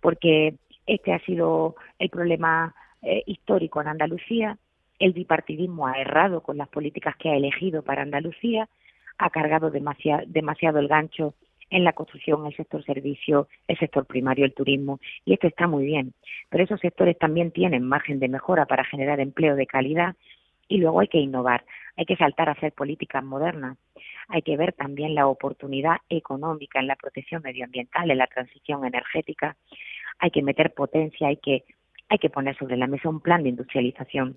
Porque 0.00 0.54
este 0.86 1.12
ha 1.12 1.18
sido 1.20 1.76
el 1.98 2.10
problema 2.10 2.74
eh, 3.02 3.22
histórico 3.26 3.80
en 3.80 3.88
Andalucía. 3.88 4.58
El 4.98 5.12
bipartidismo 5.12 5.86
ha 5.86 6.00
errado 6.00 6.42
con 6.42 6.58
las 6.58 6.68
políticas 6.68 7.16
que 7.16 7.30
ha 7.30 7.36
elegido 7.36 7.82
para 7.82 8.02
Andalucía. 8.02 8.68
Ha 9.18 9.30
cargado 9.30 9.70
demasiado, 9.70 10.22
demasiado 10.26 10.78
el 10.78 10.88
gancho 10.88 11.34
en 11.72 11.84
la 11.84 11.94
construcción, 11.94 12.46
el 12.46 12.54
sector 12.54 12.84
servicio, 12.84 13.48
el 13.66 13.78
sector 13.78 14.04
primario, 14.04 14.44
el 14.44 14.52
turismo, 14.52 15.00
y 15.24 15.32
esto 15.32 15.46
está 15.46 15.66
muy 15.66 15.86
bien. 15.86 16.12
Pero 16.50 16.64
esos 16.64 16.78
sectores 16.80 17.18
también 17.18 17.50
tienen 17.50 17.82
margen 17.82 18.20
de 18.20 18.28
mejora 18.28 18.66
para 18.66 18.84
generar 18.84 19.20
empleo 19.20 19.56
de 19.56 19.66
calidad 19.66 20.14
y 20.72 20.78
luego 20.78 21.00
hay 21.00 21.08
que 21.08 21.18
innovar, 21.18 21.66
hay 21.98 22.06
que 22.06 22.16
saltar 22.16 22.48
a 22.48 22.52
hacer 22.52 22.72
políticas 22.72 23.22
modernas, 23.22 23.76
hay 24.28 24.40
que 24.40 24.56
ver 24.56 24.72
también 24.72 25.14
la 25.14 25.26
oportunidad 25.26 25.98
económica 26.08 26.80
en 26.80 26.86
la 26.86 26.96
protección 26.96 27.42
medioambiental, 27.42 28.10
en 28.10 28.16
la 28.16 28.26
transición 28.26 28.86
energética, 28.86 29.54
hay 30.18 30.30
que 30.30 30.40
meter 30.40 30.72
potencia, 30.72 31.28
hay 31.28 31.36
que 31.36 31.64
hay 32.08 32.18
que 32.18 32.30
poner 32.30 32.56
sobre 32.56 32.76
la 32.76 32.86
mesa 32.86 33.08
un 33.08 33.20
plan 33.20 33.42
de 33.42 33.50
industrialización. 33.50 34.36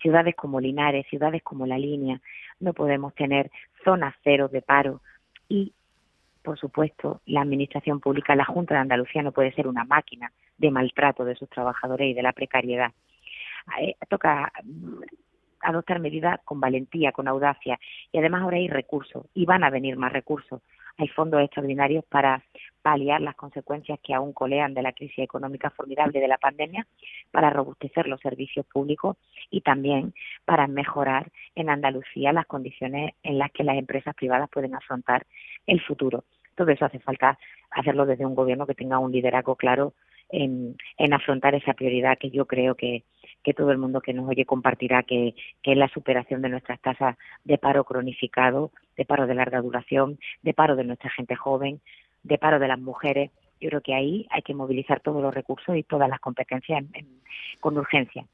Ciudades 0.00 0.34
como 0.36 0.60
Linares, 0.60 1.06
ciudades 1.08 1.42
como 1.42 1.66
La 1.66 1.78
Línea, 1.78 2.20
no 2.60 2.72
podemos 2.74 3.14
tener 3.14 3.50
zonas 3.82 4.14
cero 4.22 4.48
de 4.48 4.60
paro 4.62 5.00
y, 5.48 5.72
por 6.42 6.58
supuesto, 6.58 7.20
la 7.26 7.42
Administración 7.42 8.00
Pública, 8.00 8.34
la 8.36 8.44
Junta 8.44 8.74
de 8.74 8.80
Andalucía 8.80 9.22
no 9.22 9.32
puede 9.32 9.52
ser 9.52 9.68
una 9.68 9.84
máquina 9.84 10.32
de 10.58 10.70
maltrato 10.70 11.24
de 11.24 11.34
sus 11.34 11.48
trabajadores 11.48 12.10
y 12.10 12.14
de 12.14 12.22
la 12.22 12.32
precariedad. 12.32 12.92
Eh, 13.80 13.96
toca 14.10 14.52
adoptar 15.64 16.00
medidas 16.00 16.40
con 16.44 16.60
valentía, 16.60 17.12
con 17.12 17.28
audacia. 17.28 17.78
Y 18.12 18.18
además 18.18 18.42
ahora 18.42 18.58
hay 18.58 18.68
recursos 18.68 19.26
y 19.34 19.46
van 19.46 19.64
a 19.64 19.70
venir 19.70 19.96
más 19.96 20.12
recursos. 20.12 20.60
hay 20.96 21.08
fondos 21.08 21.40
extraordinarios 21.42 22.04
para 22.04 22.44
paliar 22.82 23.20
las 23.20 23.34
consecuencias 23.34 23.98
que 24.00 24.14
aún 24.14 24.32
colean 24.32 24.74
de 24.74 24.82
la 24.82 24.92
crisis 24.92 25.18
económica 25.18 25.70
formidable 25.70 26.20
de 26.20 26.28
la 26.28 26.38
pandemia, 26.38 26.86
para 27.32 27.50
robustecer 27.50 28.06
los 28.06 28.20
servicios 28.20 28.64
públicos 28.66 29.16
y 29.50 29.62
también 29.62 30.14
para 30.44 30.68
mejorar 30.68 31.32
en 31.56 31.68
Andalucía 31.68 32.32
las 32.32 32.46
condiciones 32.46 33.14
en 33.24 33.38
las 33.38 33.50
que 33.50 33.64
las 33.64 33.76
empresas 33.76 34.14
privadas 34.14 34.48
pueden 34.50 34.74
afrontar 34.76 35.26
el 35.66 35.80
futuro. 35.80 36.22
Todo 36.54 36.70
eso 36.70 36.84
hace 36.84 37.00
falta 37.00 37.38
hacerlo 37.70 38.06
desde 38.06 38.26
un 38.26 38.36
gobierno 38.36 38.66
que 38.66 38.74
tenga 38.74 38.98
un 38.98 39.10
liderazgo 39.10 39.56
claro 39.56 39.94
en, 40.34 41.12
afrontar 41.12 41.54
esa 41.54 41.74
prioridad 41.74 42.18
que 42.18 42.30
yo 42.30 42.46
creo 42.46 42.74
que, 42.74 43.04
que 43.42 43.54
todo 43.54 43.70
el 43.70 43.78
mundo 43.78 44.00
que 44.00 44.12
nos 44.12 44.28
oye 44.28 44.44
compartirá, 44.44 45.02
que, 45.02 45.34
que 45.62 45.72
es 45.72 45.78
la 45.78 45.88
superación 45.88 46.42
de 46.42 46.48
nuestras 46.48 46.80
tasas 46.80 47.16
de 47.44 47.58
paro 47.58 47.84
cronificado, 47.84 48.72
de 48.96 49.04
paro 49.04 49.26
de 49.26 49.34
larga 49.34 49.60
duración, 49.60 50.18
de 50.42 50.54
paro 50.54 50.76
de 50.76 50.84
nuestra 50.84 51.10
gente 51.10 51.36
joven, 51.36 51.80
de 52.22 52.38
paro 52.38 52.58
de 52.58 52.68
las 52.68 52.78
mujeres. 52.78 53.30
Yo 53.60 53.68
creo 53.70 53.80
que 53.80 53.94
ahí 53.94 54.26
hay 54.30 54.42
que 54.42 54.52
movilizar 54.52 55.00
todos 55.00 55.22
los 55.22 55.32
recursos 55.32 55.76
y 55.76 55.84
todas 55.84 56.08
las 56.08 56.20
competencias 56.20 56.84
con 57.60 57.78
urgencia. 57.78 58.26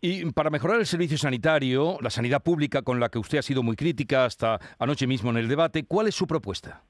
Y 0.00 0.30
para 0.32 0.50
mejorar 0.50 0.78
el 0.78 0.86
servicio 0.86 1.18
sanitario, 1.18 1.98
la 2.00 2.10
sanidad 2.10 2.42
pública 2.42 2.82
con 2.82 3.00
la 3.00 3.08
que 3.08 3.18
usted 3.18 3.38
ha 3.38 3.42
sido 3.42 3.62
muy 3.62 3.76
crítica 3.76 4.24
hasta 4.24 4.58
anoche 4.78 5.06
mismo 5.06 5.30
en 5.30 5.38
el 5.38 5.48
debate, 5.48 5.84
¿cuál 5.84 6.08
es 6.08 6.14
su 6.14 6.26
propuesta? 6.26 6.82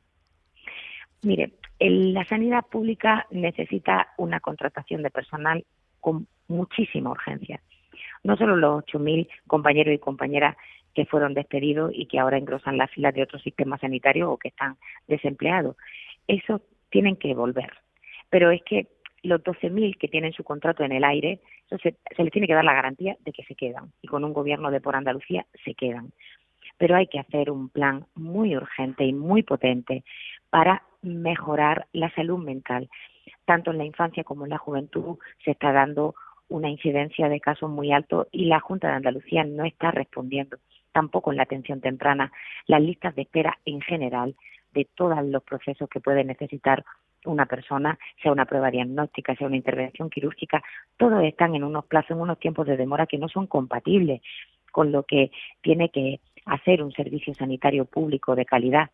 Mire, 1.22 1.52
la 1.80 2.24
sanidad 2.24 2.66
pública 2.66 3.26
necesita 3.30 4.08
una 4.16 4.40
contratación 4.40 5.02
de 5.02 5.10
personal 5.10 5.64
con 6.00 6.26
muchísima 6.48 7.10
urgencia. 7.10 7.60
No 8.24 8.36
solo 8.36 8.56
los 8.56 8.84
8.000 8.84 9.28
compañeros 9.46 9.94
y 9.94 9.98
compañeras 9.98 10.56
que 10.94 11.06
fueron 11.06 11.34
despedidos 11.34 11.92
y 11.94 12.06
que 12.06 12.18
ahora 12.18 12.38
engrosan 12.38 12.76
las 12.76 12.90
filas 12.90 13.14
de 13.14 13.22
otros 13.22 13.42
sistemas 13.42 13.80
sanitarios 13.80 14.28
o 14.28 14.38
que 14.38 14.48
están 14.48 14.76
desempleados. 15.06 15.76
Eso 16.26 16.62
tienen 16.90 17.16
que 17.16 17.34
volver. 17.34 17.70
Pero 18.30 18.50
es 18.50 18.62
que 18.62 18.88
los 19.22 19.40
12.000 19.42 19.96
que 19.98 20.08
tienen 20.08 20.32
su 20.32 20.44
contrato 20.44 20.82
en 20.84 20.92
el 20.92 21.04
aire, 21.04 21.40
se, 21.70 21.96
se 22.16 22.22
les 22.24 22.32
tiene 22.32 22.46
que 22.46 22.54
dar 22.54 22.64
la 22.64 22.74
garantía 22.74 23.16
de 23.20 23.32
que 23.32 23.44
se 23.44 23.54
quedan. 23.54 23.92
Y 24.02 24.08
con 24.08 24.24
un 24.24 24.32
gobierno 24.32 24.70
de 24.70 24.80
por 24.80 24.96
Andalucía 24.96 25.46
se 25.64 25.74
quedan. 25.74 26.12
Pero 26.76 26.96
hay 26.96 27.06
que 27.06 27.18
hacer 27.18 27.50
un 27.50 27.68
plan 27.68 28.06
muy 28.14 28.56
urgente 28.56 29.04
y 29.04 29.12
muy 29.12 29.42
potente 29.42 30.04
para 30.50 30.82
mejorar 31.02 31.86
la 31.92 32.10
salud 32.14 32.38
mental. 32.38 32.88
Tanto 33.44 33.70
en 33.70 33.78
la 33.78 33.84
infancia 33.84 34.24
como 34.24 34.44
en 34.44 34.50
la 34.50 34.58
juventud 34.58 35.18
se 35.44 35.52
está 35.52 35.72
dando 35.72 36.14
una 36.48 36.70
incidencia 36.70 37.28
de 37.28 37.40
casos 37.40 37.70
muy 37.70 37.92
alto 37.92 38.26
y 38.32 38.46
la 38.46 38.60
Junta 38.60 38.88
de 38.88 38.94
Andalucía 38.94 39.44
no 39.44 39.64
está 39.64 39.90
respondiendo 39.90 40.58
tampoco 40.92 41.30
en 41.30 41.36
la 41.36 41.42
atención 41.44 41.80
temprana. 41.80 42.32
Las 42.66 42.82
listas 42.82 43.14
de 43.14 43.22
espera 43.22 43.58
en 43.64 43.80
general 43.80 44.34
de 44.72 44.86
todos 44.94 45.22
los 45.24 45.42
procesos 45.42 45.88
que 45.88 46.00
puede 46.00 46.24
necesitar 46.24 46.84
una 47.24 47.46
persona, 47.46 47.98
sea 48.22 48.32
una 48.32 48.46
prueba 48.46 48.70
diagnóstica, 48.70 49.34
sea 49.34 49.46
una 49.46 49.56
intervención 49.56 50.08
quirúrgica, 50.08 50.62
todos 50.96 51.22
están 51.24 51.54
en 51.54 51.64
unos 51.64 51.84
plazos, 51.86 52.12
en 52.12 52.20
unos 52.20 52.38
tiempos 52.38 52.66
de 52.66 52.76
demora 52.76 53.06
que 53.06 53.18
no 53.18 53.28
son 53.28 53.46
compatibles 53.46 54.22
con 54.70 54.92
lo 54.92 55.02
que 55.02 55.30
tiene 55.60 55.88
que 55.90 56.20
hacer 56.46 56.82
un 56.82 56.92
servicio 56.92 57.34
sanitario 57.34 57.84
público 57.84 58.34
de 58.36 58.44
calidad. 58.44 58.90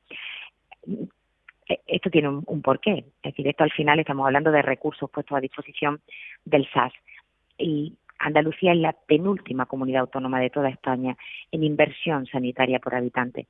Eh, 1.69 1.81
esto 1.87 2.11
tiene 2.11 2.29
un, 2.29 2.63
porqué. 2.63 3.05
Es 3.23 3.33
decir, 3.33 3.49
esto 3.49 3.65
al 3.65 3.73
final 3.73 3.99
estamos 3.99 4.27
hablando 4.27 4.51
de 4.51 4.63
recursos 4.63 5.11
puestos 5.11 5.37
a 5.37 5.41
disposición 5.41 6.01
del 6.45 6.69
SAS. 6.73 6.93
Y 7.59 7.95
Andalucía 8.19 8.73
es 8.73 8.79
la 8.79 8.93
penúltima 8.93 9.67
comunidad 9.67 10.03
autónoma 10.03 10.41
de 10.41 10.51
toda 10.51 10.69
España 10.69 11.17
en 11.51 11.65
inversión 11.65 12.27
sanitaria 12.27 12.79
por 12.79 12.95
habitante. 12.95 13.47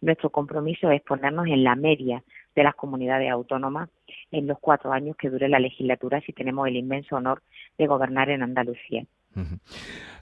Nuestro 0.00 0.30
compromiso 0.30 0.90
es 0.90 1.02
ponernos 1.02 1.46
en 1.46 1.64
la 1.64 1.76
media 1.76 2.22
de 2.54 2.64
las 2.64 2.74
comunidades 2.74 3.30
autónomas 3.30 3.88
en 4.30 4.46
los 4.46 4.58
cuatro 4.58 4.92
años 4.92 5.16
que 5.16 5.30
dure 5.30 5.48
la 5.48 5.60
legislatura 5.60 6.20
si 6.22 6.32
tenemos 6.32 6.66
el 6.66 6.76
inmenso 6.76 7.16
honor 7.16 7.42
de 7.78 7.86
gobernar 7.86 8.30
en 8.30 8.42
Andalucía. 8.42 9.04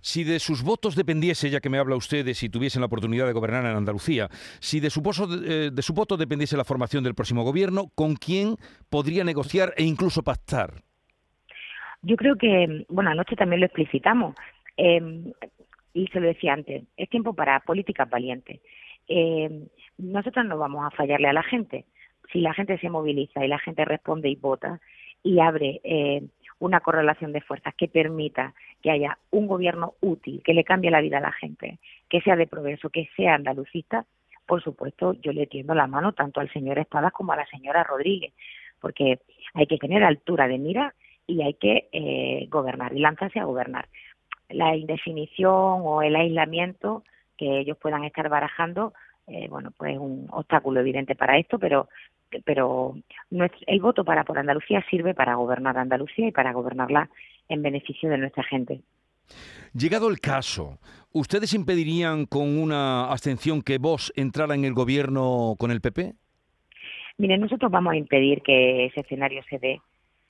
Si 0.00 0.24
de 0.24 0.38
sus 0.38 0.62
votos 0.62 0.96
dependiese, 0.96 1.50
ya 1.50 1.60
que 1.60 1.70
me 1.70 1.78
habla 1.78 1.96
usted 1.96 2.24
de 2.24 2.34
si 2.34 2.48
tuviesen 2.48 2.80
la 2.80 2.86
oportunidad 2.86 3.26
de 3.26 3.32
gobernar 3.32 3.64
en 3.64 3.76
Andalucía, 3.76 4.28
si 4.60 4.80
de 4.80 4.90
su, 4.90 5.00
eh, 5.46 5.70
de 5.72 5.82
su 5.82 5.94
voto 5.94 6.16
dependiese 6.16 6.56
la 6.56 6.64
formación 6.64 7.04
del 7.04 7.14
próximo 7.14 7.42
gobierno, 7.42 7.90
¿con 7.94 8.16
quién 8.16 8.56
podría 8.90 9.24
negociar 9.24 9.72
e 9.76 9.84
incluso 9.84 10.22
pactar? 10.22 10.82
Yo 12.02 12.16
creo 12.16 12.36
que, 12.36 12.84
bueno, 12.88 13.10
anoche 13.10 13.34
también 13.34 13.60
lo 13.60 13.66
explicitamos, 13.66 14.34
em, 14.76 15.32
y 15.94 16.06
se 16.08 16.20
lo 16.20 16.26
decía 16.26 16.52
antes, 16.52 16.84
es 16.96 17.08
tiempo 17.08 17.32
para 17.34 17.60
políticas 17.60 18.10
valientes. 18.10 18.60
Eh, 19.08 19.68
nosotros 19.96 20.44
no 20.44 20.58
vamos 20.58 20.84
a 20.84 20.90
fallarle 20.90 21.28
a 21.28 21.32
la 21.32 21.42
gente. 21.42 21.86
Si 22.32 22.40
la 22.40 22.52
gente 22.52 22.78
se 22.78 22.90
moviliza 22.90 23.44
y 23.44 23.48
la 23.48 23.58
gente 23.58 23.84
responde 23.84 24.28
y 24.28 24.34
vota 24.34 24.80
y 25.22 25.40
abre 25.40 25.80
eh, 25.84 26.22
una 26.64 26.80
correlación 26.80 27.32
de 27.32 27.42
fuerzas 27.42 27.74
que 27.74 27.88
permita 27.88 28.54
que 28.82 28.90
haya 28.90 29.18
un 29.30 29.46
gobierno 29.46 29.94
útil, 30.00 30.42
que 30.42 30.54
le 30.54 30.64
cambie 30.64 30.90
la 30.90 31.02
vida 31.02 31.18
a 31.18 31.20
la 31.20 31.32
gente, 31.32 31.78
que 32.08 32.22
sea 32.22 32.36
de 32.36 32.46
progreso, 32.46 32.88
que 32.88 33.10
sea 33.16 33.34
andalucista, 33.34 34.06
por 34.46 34.62
supuesto 34.62 35.12
yo 35.20 35.32
le 35.32 35.46
tiendo 35.46 35.74
la 35.74 35.86
mano 35.86 36.12
tanto 36.12 36.40
al 36.40 36.50
señor 36.52 36.78
Espadas 36.78 37.12
como 37.12 37.32
a 37.32 37.36
la 37.36 37.46
señora 37.46 37.84
Rodríguez, 37.84 38.32
porque 38.80 39.20
hay 39.52 39.66
que 39.66 39.76
tener 39.76 40.02
altura 40.02 40.48
de 40.48 40.58
mira 40.58 40.94
y 41.26 41.42
hay 41.42 41.52
que 41.54 41.88
eh, 41.92 42.46
gobernar 42.48 42.94
y 42.94 43.00
lanzarse 43.00 43.40
a 43.40 43.44
gobernar. 43.44 43.88
La 44.48 44.74
indefinición 44.74 45.82
o 45.82 46.00
el 46.00 46.16
aislamiento 46.16 47.02
que 47.36 47.60
ellos 47.60 47.76
puedan 47.76 48.04
estar 48.04 48.30
barajando, 48.30 48.94
eh, 49.26 49.48
bueno, 49.50 49.70
pues 49.76 49.98
un 49.98 50.28
obstáculo 50.30 50.80
evidente 50.80 51.14
para 51.14 51.36
esto, 51.36 51.58
pero 51.58 51.88
pero 52.44 52.96
el 53.66 53.80
voto 53.80 54.04
para 54.04 54.24
por 54.24 54.38
Andalucía 54.38 54.84
sirve 54.90 55.14
para 55.14 55.34
gobernar 55.34 55.78
Andalucía 55.78 56.28
y 56.28 56.32
para 56.32 56.52
gobernarla 56.52 57.08
en 57.48 57.62
beneficio 57.62 58.10
de 58.10 58.18
nuestra 58.18 58.42
gente. 58.44 58.80
Llegado 59.72 60.08
el 60.08 60.20
caso, 60.20 60.78
¿ustedes 61.12 61.54
impedirían 61.54 62.26
con 62.26 62.58
una 62.58 63.10
abstención 63.10 63.62
que 63.62 63.78
vos 63.78 64.12
entrara 64.16 64.54
en 64.54 64.64
el 64.64 64.74
gobierno 64.74 65.56
con 65.58 65.70
el 65.70 65.80
PP? 65.80 66.14
Mire, 67.18 67.38
nosotros 67.38 67.70
vamos 67.70 67.92
a 67.92 67.96
impedir 67.96 68.42
que 68.42 68.86
ese 68.86 69.00
escenario 69.00 69.42
se 69.48 69.58
dé 69.58 69.80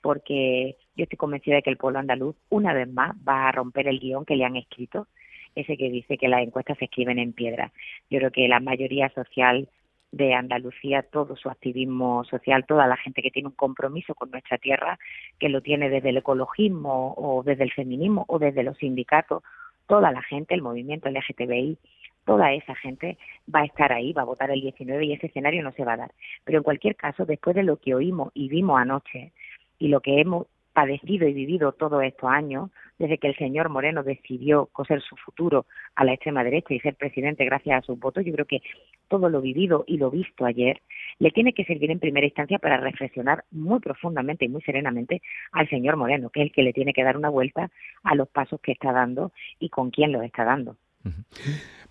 porque 0.01 0.77
yo 0.95 1.03
estoy 1.03 1.17
convencida 1.17 1.55
de 1.55 1.61
que 1.63 1.71
el 1.71 1.77
pueblo 1.77 1.97
andaluz, 1.97 2.35
una 2.49 2.73
vez 2.73 2.87
más, 2.87 3.15
va 3.27 3.49
a 3.49 3.51
romper 3.51 3.87
el 3.87 3.99
guion 3.99 4.23
que 4.23 4.35
le 4.35 4.45
han 4.45 4.55
escrito, 4.55 5.07
ese 5.55 5.77
que 5.77 5.89
dice 5.89 6.17
que 6.17 6.27
las 6.27 6.43
encuestas 6.43 6.77
se 6.77 6.85
escriben 6.85 7.17
en 7.17 7.33
piedra. 7.33 7.71
Yo 8.11 8.19
creo 8.19 8.31
que 8.31 8.47
la 8.47 8.59
mayoría 8.59 9.09
social 9.09 9.67
de 10.15 10.33
Andalucía, 10.33 11.03
todo 11.03 11.35
su 11.35 11.49
activismo 11.49 12.23
social, 12.23 12.65
toda 12.65 12.87
la 12.87 12.95
gente 12.95 13.21
que 13.21 13.31
tiene 13.31 13.49
un 13.49 13.55
compromiso 13.55 14.15
con 14.15 14.31
nuestra 14.31 14.57
tierra, 14.57 14.97
que 15.39 15.49
lo 15.49 15.59
tiene 15.59 15.89
desde 15.89 16.09
el 16.09 16.17
ecologismo 16.17 17.13
o 17.17 17.43
desde 17.43 17.65
el 17.65 17.73
feminismo 17.73 18.23
o 18.29 18.39
desde 18.39 18.63
los 18.63 18.77
sindicatos, 18.77 19.43
toda 19.87 20.13
la 20.13 20.21
gente, 20.21 20.53
el 20.53 20.61
movimiento 20.61 21.09
LGTBI, 21.09 21.77
toda 22.23 22.53
esa 22.53 22.75
gente 22.75 23.17
va 23.53 23.59
a 23.59 23.65
estar 23.65 23.91
ahí, 23.91 24.13
va 24.13 24.21
a 24.21 24.31
votar 24.31 24.51
el 24.51 24.61
19 24.61 25.03
y 25.03 25.11
ese 25.11 25.27
escenario 25.27 25.61
no 25.61 25.73
se 25.73 25.83
va 25.83 25.93
a 25.93 25.97
dar. 25.97 26.11
Pero 26.45 26.59
en 26.59 26.63
cualquier 26.63 26.95
caso, 26.95 27.25
después 27.25 27.53
de 27.53 27.63
lo 27.63 27.75
que 27.75 27.93
oímos 27.93 28.31
y 28.33 28.47
vimos 28.47 28.79
anoche 28.79 29.33
y 29.79 29.89
lo 29.89 29.99
que 29.99 30.21
hemos 30.21 30.47
padecido 30.71 31.27
y 31.27 31.33
vivido 31.33 31.73
todos 31.73 32.01
estos 32.03 32.29
años, 32.29 32.71
desde 32.97 33.17
que 33.17 33.27
el 33.27 33.35
señor 33.35 33.69
Moreno 33.69 34.03
decidió 34.03 34.67
coser 34.67 35.01
su 35.01 35.15
futuro 35.17 35.65
a 35.95 36.05
la 36.05 36.13
extrema 36.13 36.43
derecha 36.43 36.73
y 36.73 36.79
ser 36.79 36.95
presidente 36.95 37.45
gracias 37.45 37.79
a 37.79 37.85
sus 37.85 37.99
votos, 37.99 38.25
yo 38.25 38.33
creo 38.33 38.45
que 38.45 38.61
todo 39.07 39.29
lo 39.29 39.41
vivido 39.41 39.83
y 39.87 39.97
lo 39.97 40.09
visto 40.09 40.45
ayer 40.45 40.81
le 41.19 41.31
tiene 41.31 41.53
que 41.53 41.65
servir 41.65 41.91
en 41.91 41.99
primera 41.99 42.25
instancia 42.25 42.59
para 42.59 42.77
reflexionar 42.77 43.43
muy 43.51 43.79
profundamente 43.79 44.45
y 44.45 44.49
muy 44.49 44.61
serenamente 44.61 45.21
al 45.51 45.69
señor 45.69 45.97
Moreno, 45.97 46.29
que 46.29 46.41
es 46.41 46.47
el 46.47 46.51
que 46.51 46.63
le 46.63 46.73
tiene 46.73 46.93
que 46.93 47.03
dar 47.03 47.17
una 47.17 47.29
vuelta 47.29 47.69
a 48.03 48.15
los 48.15 48.27
pasos 48.29 48.59
que 48.61 48.71
está 48.71 48.91
dando 48.91 49.31
y 49.59 49.69
con 49.69 49.91
quién 49.91 50.11
los 50.11 50.23
está 50.23 50.43
dando. 50.43 50.75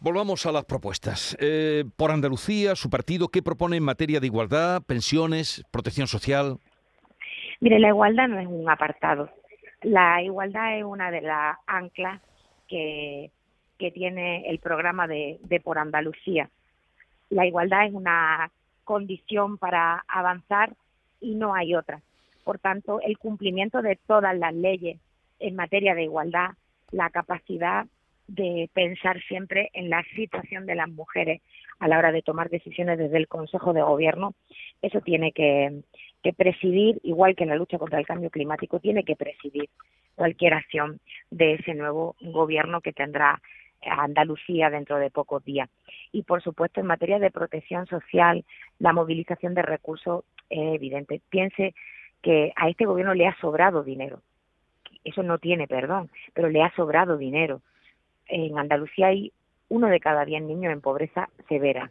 Volvamos 0.00 0.44
a 0.46 0.52
las 0.52 0.64
propuestas. 0.64 1.36
Eh, 1.40 1.84
por 1.96 2.10
Andalucía, 2.10 2.74
su 2.74 2.90
partido, 2.90 3.28
¿qué 3.28 3.42
propone 3.42 3.76
en 3.76 3.84
materia 3.84 4.20
de 4.20 4.26
igualdad, 4.26 4.82
pensiones, 4.82 5.64
protección 5.70 6.06
social? 6.06 6.58
Mire, 7.60 7.78
la 7.78 7.88
igualdad 7.88 8.28
no 8.28 8.40
es 8.40 8.46
un 8.46 8.68
apartado. 8.68 9.30
La 9.84 10.22
igualdad 10.22 10.78
es 10.78 10.84
una 10.84 11.10
de 11.10 11.20
las 11.20 11.58
anclas 11.66 12.20
que, 12.66 13.30
que 13.78 13.90
tiene 13.90 14.48
el 14.48 14.58
programa 14.58 15.06
de, 15.06 15.38
de 15.42 15.60
Por 15.60 15.78
Andalucía. 15.78 16.48
La 17.28 17.46
igualdad 17.46 17.86
es 17.86 17.92
una 17.92 18.50
condición 18.84 19.58
para 19.58 20.02
avanzar 20.08 20.72
y 21.20 21.34
no 21.34 21.54
hay 21.54 21.74
otra. 21.74 22.00
Por 22.44 22.58
tanto, 22.58 23.00
el 23.02 23.18
cumplimiento 23.18 23.82
de 23.82 23.98
todas 24.06 24.36
las 24.36 24.54
leyes 24.54 24.98
en 25.38 25.54
materia 25.54 25.94
de 25.94 26.04
igualdad, 26.04 26.52
la 26.90 27.10
capacidad 27.10 27.86
de 28.26 28.70
pensar 28.72 29.20
siempre 29.24 29.68
en 29.74 29.90
la 29.90 30.02
situación 30.16 30.64
de 30.64 30.76
las 30.76 30.88
mujeres 30.88 31.42
a 31.78 31.88
la 31.88 31.98
hora 31.98 32.10
de 32.10 32.22
tomar 32.22 32.48
decisiones 32.48 32.98
desde 32.98 33.18
el 33.18 33.28
Consejo 33.28 33.74
de 33.74 33.82
Gobierno, 33.82 34.34
eso 34.80 35.02
tiene 35.02 35.32
que, 35.32 35.82
que 36.24 36.32
presidir, 36.32 36.98
igual 37.02 37.36
que 37.36 37.44
en 37.44 37.50
la 37.50 37.56
lucha 37.56 37.78
contra 37.78 38.00
el 38.00 38.06
cambio 38.06 38.30
climático, 38.30 38.80
tiene 38.80 39.04
que 39.04 39.14
presidir 39.14 39.68
cualquier 40.14 40.54
acción 40.54 40.98
de 41.30 41.54
ese 41.54 41.74
nuevo 41.74 42.16
gobierno 42.22 42.80
que 42.80 42.94
tendrá 42.94 43.42
Andalucía 43.82 44.70
dentro 44.70 44.98
de 44.98 45.10
pocos 45.10 45.44
días. 45.44 45.68
Y, 46.12 46.22
por 46.22 46.42
supuesto, 46.42 46.80
en 46.80 46.86
materia 46.86 47.18
de 47.18 47.30
protección 47.30 47.86
social, 47.86 48.42
la 48.78 48.94
movilización 48.94 49.52
de 49.52 49.60
recursos 49.60 50.24
es 50.48 50.74
evidente. 50.74 51.20
Piense 51.28 51.74
que 52.22 52.54
a 52.56 52.70
este 52.70 52.86
gobierno 52.86 53.12
le 53.12 53.26
ha 53.26 53.36
sobrado 53.38 53.84
dinero. 53.84 54.22
Eso 55.04 55.22
no 55.22 55.36
tiene 55.36 55.68
perdón, 55.68 56.10
pero 56.32 56.48
le 56.48 56.62
ha 56.62 56.74
sobrado 56.74 57.18
dinero. 57.18 57.60
En 58.28 58.58
Andalucía 58.58 59.08
hay 59.08 59.30
uno 59.68 59.88
de 59.88 60.00
cada 60.00 60.24
diez 60.24 60.42
niños 60.42 60.72
en 60.72 60.80
pobreza 60.80 61.28
severa. 61.50 61.90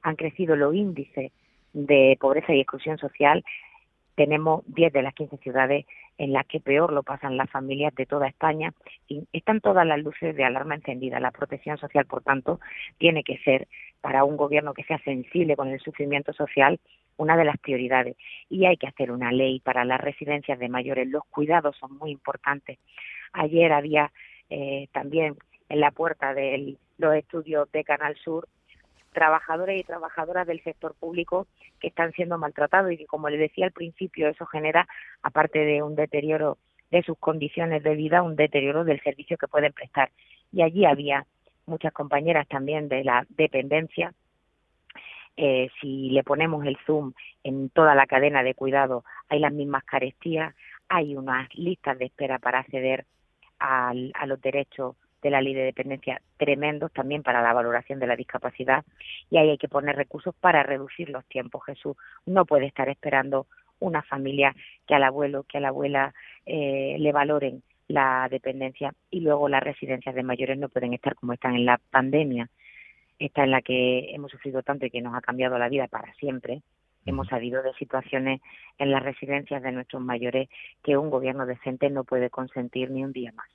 Han 0.00 0.16
crecido 0.16 0.56
los 0.56 0.74
índices 0.74 1.32
de 1.74 2.16
pobreza 2.18 2.54
y 2.54 2.60
exclusión 2.60 2.96
social. 2.96 3.44
Tenemos 4.14 4.62
10 4.66 4.92
de 4.92 5.02
las 5.02 5.14
15 5.14 5.38
ciudades 5.38 5.86
en 6.18 6.32
las 6.32 6.46
que 6.46 6.60
peor 6.60 6.92
lo 6.92 7.02
pasan 7.02 7.36
las 7.36 7.50
familias 7.50 7.94
de 7.94 8.06
toda 8.06 8.28
España. 8.28 8.72
Y 9.08 9.26
están 9.32 9.60
todas 9.60 9.86
las 9.86 10.02
luces 10.02 10.36
de 10.36 10.44
alarma 10.44 10.74
encendidas. 10.74 11.20
La 11.20 11.30
protección 11.30 11.78
social, 11.78 12.06
por 12.06 12.22
tanto, 12.22 12.60
tiene 12.98 13.24
que 13.24 13.38
ser 13.38 13.66
para 14.00 14.24
un 14.24 14.36
gobierno 14.36 14.74
que 14.74 14.84
sea 14.84 14.98
sensible 14.98 15.56
con 15.56 15.68
el 15.68 15.80
sufrimiento 15.80 16.32
social 16.32 16.78
una 17.16 17.36
de 17.36 17.44
las 17.44 17.58
prioridades. 17.58 18.16
Y 18.48 18.66
hay 18.66 18.76
que 18.76 18.86
hacer 18.86 19.10
una 19.10 19.32
ley 19.32 19.60
para 19.60 19.84
las 19.84 20.00
residencias 20.00 20.58
de 20.58 20.68
mayores. 20.68 21.08
Los 21.08 21.24
cuidados 21.26 21.76
son 21.76 21.96
muy 21.96 22.10
importantes. 22.10 22.78
Ayer 23.32 23.72
había 23.72 24.12
eh, 24.50 24.88
también 24.92 25.36
en 25.68 25.80
la 25.80 25.90
puerta 25.90 26.34
de 26.34 26.76
los 26.98 27.14
estudios 27.14 27.70
de 27.72 27.84
Canal 27.84 28.16
Sur 28.16 28.48
trabajadores 29.14 29.80
y 29.80 29.84
trabajadoras 29.84 30.46
del 30.46 30.62
sector 30.62 30.94
público 30.94 31.46
que 31.80 31.88
están 31.88 32.12
siendo 32.12 32.36
maltratados 32.36 32.92
y 32.92 32.98
que, 32.98 33.06
como 33.06 33.30
les 33.30 33.40
decía 33.40 33.64
al 33.64 33.72
principio, 33.72 34.28
eso 34.28 34.44
genera, 34.44 34.86
aparte 35.22 35.60
de 35.60 35.82
un 35.82 35.94
deterioro 35.94 36.58
de 36.90 37.02
sus 37.02 37.16
condiciones 37.18 37.82
de 37.82 37.94
vida, 37.94 38.22
un 38.22 38.36
deterioro 38.36 38.84
del 38.84 39.00
servicio 39.02 39.38
que 39.38 39.48
pueden 39.48 39.72
prestar. 39.72 40.10
Y 40.52 40.60
allí 40.60 40.84
había 40.84 41.26
muchas 41.64 41.92
compañeras 41.94 42.46
también 42.46 42.88
de 42.88 43.02
la 43.02 43.26
dependencia. 43.30 44.12
Eh, 45.36 45.68
si 45.80 46.10
le 46.10 46.22
ponemos 46.22 46.64
el 46.66 46.76
zoom 46.86 47.14
en 47.42 47.70
toda 47.70 47.94
la 47.94 48.06
cadena 48.06 48.42
de 48.42 48.54
cuidado, 48.54 49.04
hay 49.28 49.40
las 49.40 49.52
mismas 49.52 49.84
carestías, 49.84 50.54
hay 50.88 51.16
unas 51.16 51.48
listas 51.54 51.98
de 51.98 52.04
espera 52.04 52.38
para 52.38 52.58
acceder 52.60 53.06
a 53.58 53.94
los 54.26 54.40
derechos 54.42 54.94
de 55.24 55.30
la 55.30 55.40
ley 55.40 55.54
de 55.54 55.64
dependencia 55.64 56.20
tremendos 56.36 56.92
también 56.92 57.22
para 57.22 57.42
la 57.42 57.54
valoración 57.54 57.98
de 57.98 58.06
la 58.06 58.14
discapacidad 58.14 58.84
y 59.30 59.38
ahí 59.38 59.48
hay 59.48 59.58
que 59.58 59.70
poner 59.70 59.96
recursos 59.96 60.34
para 60.38 60.62
reducir 60.62 61.08
los 61.08 61.24
tiempos. 61.24 61.64
Jesús 61.64 61.96
no 62.26 62.44
puede 62.44 62.66
estar 62.66 62.90
esperando 62.90 63.46
una 63.80 64.02
familia 64.02 64.54
que 64.86 64.94
al 64.94 65.02
abuelo, 65.02 65.44
que 65.44 65.58
a 65.58 65.60
la 65.62 65.68
abuela 65.68 66.14
eh, 66.44 66.96
le 66.98 67.10
valoren 67.10 67.62
la 67.88 68.28
dependencia 68.30 68.92
y 69.10 69.20
luego 69.20 69.48
las 69.48 69.62
residencias 69.62 70.14
de 70.14 70.22
mayores 70.22 70.58
no 70.58 70.68
pueden 70.68 70.92
estar 70.92 71.14
como 71.14 71.32
están 71.32 71.54
en 71.54 71.64
la 71.64 71.80
pandemia, 71.90 72.50
esta 73.18 73.44
en 73.44 73.50
la 73.50 73.62
que 73.62 74.14
hemos 74.14 74.30
sufrido 74.30 74.62
tanto 74.62 74.84
y 74.84 74.90
que 74.90 75.00
nos 75.00 75.14
ha 75.14 75.22
cambiado 75.22 75.58
la 75.58 75.70
vida 75.70 75.88
para 75.88 76.12
siempre. 76.14 76.60
Hemos 77.06 77.28
sabido 77.28 77.62
de 77.62 77.72
situaciones 77.74 78.42
en 78.78 78.90
las 78.90 79.02
residencias 79.02 79.62
de 79.62 79.72
nuestros 79.72 80.02
mayores 80.02 80.50
que 80.82 80.98
un 80.98 81.08
gobierno 81.08 81.46
decente 81.46 81.88
no 81.88 82.04
puede 82.04 82.28
consentir 82.28 82.90
ni 82.90 83.04
un 83.04 83.12
día 83.12 83.32
más. 83.32 83.48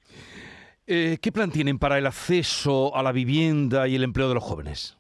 Eh, 0.91 1.19
¿Qué 1.21 1.31
plan 1.31 1.51
tienen 1.51 1.77
para 1.77 1.99
el 1.99 2.07
acceso 2.07 2.95
a 2.95 3.03
la 3.03 3.11
vivienda 3.11 3.87
y 3.87 3.93
el 3.93 4.03
empleo 4.03 4.27
de 4.27 4.33
los 4.33 4.43
jóvenes? 4.43 4.97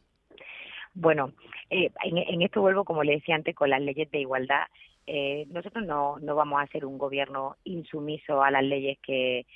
Bueno, 0.93 1.33
eh, 1.71 1.89
en, 2.03 2.43
esto 2.43 2.61
vuelvo, 2.61 2.83
como 2.83 3.03
le 3.03 3.13
decía 3.13 3.33
antes, 3.33 3.55
con 3.55 3.71
las 3.71 3.81
leyes 3.81 4.11
de 4.11 4.19
igualdad. 4.19 4.67
Eh, 5.07 5.47
nosotros 5.49 5.83
no, 5.87 6.19
no 6.19 6.35
vamos 6.35 6.61
a 6.61 6.67
ser 6.67 6.85
un 6.85 6.99
gobierno 6.99 7.55
insumiso 7.63 8.43
a 8.43 8.51
las 8.51 8.63
leyes 8.63 8.99
que, 9.01 9.47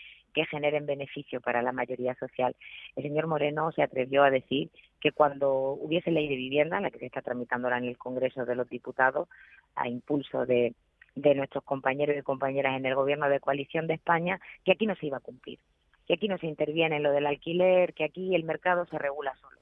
generen 0.50 0.88
beneficio 0.88 1.40
para 1.40 1.62
la 1.62 1.72
mayoría 1.72 2.16
social. 2.16 2.56
El 2.96 3.04
señor 3.04 3.28
Moreno 3.28 3.72
se 3.72 3.84
atrevió 3.84 4.24
a 4.24 4.32
decir 4.32 4.72
que 5.00 5.12
cuando 5.12 5.78
hubiese 5.80 6.10
ley 6.10 6.28
de 6.28 6.36
vivienda, 6.36 6.82
la 6.82 6.90
que 6.90 6.98
se 6.98 7.06
está 7.06 7.22
tramitando 7.22 7.68
ahora 7.68 7.78
en 7.78 7.86
el 7.86 8.00
Congreso 8.00 8.44
de 8.44 8.56
los 8.56 8.68
Diputados, 8.68 9.30
a 9.76 9.88
impulso 9.88 10.48
de, 10.48 10.74
de 11.14 11.36
nuestros 11.36 11.64
compañeros 11.64 12.18
y 12.18 12.24
compañeras 12.24 12.76
en 12.76 12.88
el 12.88 12.96
Gobierno 12.96 13.30
de 13.30 13.40
Coalición 13.40 13.86
de 13.86 13.94
España, 13.94 14.42
que 14.66 14.72
aquí 14.72 14.88
no 14.88 14.96
se 14.96 15.06
iba 15.06 15.18
a 15.18 15.20
cumplir 15.20 15.60
que 16.08 16.16
aquí 16.16 16.28
no 16.28 16.38
se 16.38 16.48
interviene 16.48 16.98
en 16.98 17.04
lo 17.04 17.12
del 17.12 17.26
alquiler, 17.26 17.94
que 17.94 18.04
aquí 18.04 18.36
el 18.36 18.44
mercado 18.44 18.86
se 18.86 18.98
regula 18.98 19.34
solo. 19.36 19.58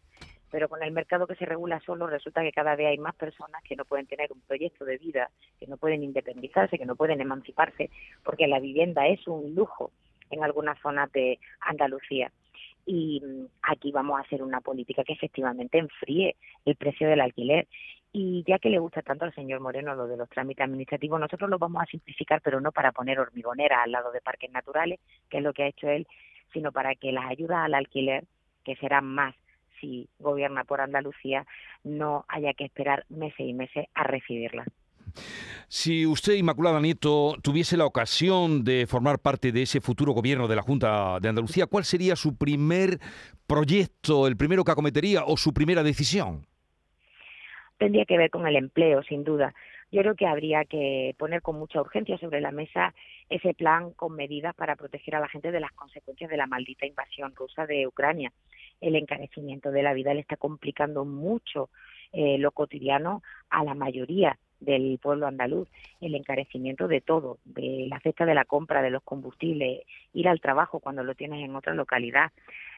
Pero 0.49 0.67
con 0.67 0.83
el 0.83 0.91
mercado 0.91 1.27
que 1.27 1.35
se 1.35 1.45
regula 1.45 1.79
solo 1.85 2.07
resulta 2.07 2.41
que 2.41 2.51
cada 2.51 2.75
vez 2.75 2.87
hay 2.87 2.97
más 2.97 3.15
personas 3.15 3.63
que 3.63 3.75
no 3.75 3.85
pueden 3.85 4.07
tener 4.07 4.31
un 4.33 4.41
proyecto 4.41 4.83
de 4.83 4.97
vida, 4.97 5.29
que 5.59 5.67
no 5.67 5.77
pueden 5.77 6.03
independizarse, 6.03 6.77
que 6.77 6.85
no 6.85 6.95
pueden 6.95 7.21
emanciparse, 7.21 7.89
porque 8.23 8.47
la 8.47 8.59
vivienda 8.59 9.07
es 9.07 9.25
un 9.27 9.55
lujo 9.55 9.91
en 10.29 10.43
algunas 10.43 10.79
zonas 10.79 11.11
de 11.11 11.39
Andalucía. 11.61 12.31
Y 12.85 13.21
mm, 13.21 13.45
aquí 13.61 13.91
vamos 13.91 14.17
a 14.17 14.23
hacer 14.23 14.43
una 14.43 14.59
política 14.59 15.03
que 15.03 15.13
efectivamente 15.13 15.77
enfríe 15.77 16.35
el 16.65 16.75
precio 16.75 17.07
del 17.07 17.21
alquiler 17.21 17.67
y 18.13 18.43
ya 18.45 18.59
que 18.59 18.69
le 18.69 18.79
gusta 18.79 19.01
tanto 19.01 19.23
al 19.25 19.33
señor 19.33 19.61
Moreno 19.61 19.95
lo 19.95 20.07
de 20.07 20.17
los 20.17 20.29
trámites 20.29 20.65
administrativos, 20.65 21.19
nosotros 21.19 21.49
lo 21.49 21.57
vamos 21.57 21.81
a 21.81 21.85
simplificar, 21.85 22.41
pero 22.41 22.59
no 22.59 22.71
para 22.71 22.91
poner 22.91 23.19
hormigonera 23.19 23.83
al 23.83 23.91
lado 23.91 24.11
de 24.11 24.19
parques 24.19 24.51
naturales, 24.51 24.99
que 25.29 25.37
es 25.37 25.43
lo 25.43 25.53
que 25.53 25.63
ha 25.63 25.67
hecho 25.67 25.87
él, 25.87 26.05
sino 26.53 26.71
para 26.71 26.95
que 26.95 27.11
las 27.11 27.25
ayudas 27.25 27.59
al 27.59 27.73
alquiler, 27.73 28.25
que 28.63 28.75
serán 28.75 29.05
más 29.05 29.35
si 29.79 30.07
gobierna 30.19 30.63
por 30.63 30.79
Andalucía, 30.79 31.45
no 31.83 32.25
haya 32.27 32.53
que 32.53 32.65
esperar 32.65 33.05
meses 33.09 33.39
y 33.39 33.53
meses 33.53 33.87
a 33.95 34.03
recibirlas. 34.03 34.67
Si 35.67 36.05
usted, 36.05 36.35
Inmaculada 36.35 36.79
Nieto, 36.79 37.35
tuviese 37.41 37.75
la 37.75 37.85
ocasión 37.85 38.63
de 38.63 38.85
formar 38.87 39.19
parte 39.19 39.51
de 39.51 39.63
ese 39.63 39.81
futuro 39.81 40.13
gobierno 40.13 40.47
de 40.47 40.55
la 40.55 40.61
Junta 40.61 41.19
de 41.19 41.29
Andalucía, 41.29 41.65
¿cuál 41.65 41.83
sería 41.83 42.15
su 42.15 42.37
primer 42.37 42.99
proyecto, 43.47 44.27
el 44.27 44.37
primero 44.37 44.63
que 44.63 44.71
acometería 44.71 45.23
o 45.25 45.35
su 45.35 45.53
primera 45.53 45.83
decisión? 45.83 46.45
Tendría 47.77 48.05
que 48.05 48.17
ver 48.17 48.29
con 48.29 48.47
el 48.47 48.55
empleo, 48.55 49.01
sin 49.03 49.23
duda 49.23 49.53
yo 49.91 50.01
creo 50.01 50.15
que 50.15 50.25
habría 50.25 50.63
que 50.65 51.15
poner 51.17 51.41
con 51.41 51.59
mucha 51.59 51.81
urgencia 51.81 52.17
sobre 52.17 52.41
la 52.41 52.51
mesa 52.51 52.93
ese 53.31 53.53
plan 53.53 53.91
con 53.91 54.13
medidas 54.13 54.53
para 54.53 54.75
proteger 54.75 55.15
a 55.15 55.21
la 55.21 55.29
gente 55.29 55.51
de 55.51 55.61
las 55.61 55.71
consecuencias 55.71 56.29
de 56.29 56.35
la 56.35 56.47
maldita 56.47 56.85
invasión 56.85 57.33
rusa 57.33 57.65
de 57.65 57.87
Ucrania. 57.87 58.33
El 58.81 58.97
encarecimiento 58.97 59.71
de 59.71 59.83
la 59.83 59.93
vida 59.93 60.13
le 60.13 60.19
está 60.19 60.35
complicando 60.35 61.05
mucho 61.05 61.69
eh, 62.11 62.37
lo 62.37 62.51
cotidiano 62.51 63.23
a 63.49 63.63
la 63.63 63.73
mayoría 63.73 64.37
del 64.59 64.99
pueblo 65.01 65.27
andaluz, 65.27 65.69
el 66.01 66.13
encarecimiento 66.13 66.89
de 66.89 66.99
todo, 66.99 67.37
de 67.45 67.87
la 67.89 68.01
cesta 68.01 68.25
de 68.25 68.35
la 68.35 68.43
compra 68.43 68.81
de 68.81 68.89
los 68.89 69.01
combustibles, 69.01 69.83
ir 70.13 70.27
al 70.27 70.41
trabajo 70.41 70.81
cuando 70.81 71.01
lo 71.03 71.15
tienes 71.15 71.43
en 71.43 71.55
otra 71.55 71.73
localidad, 71.73 72.31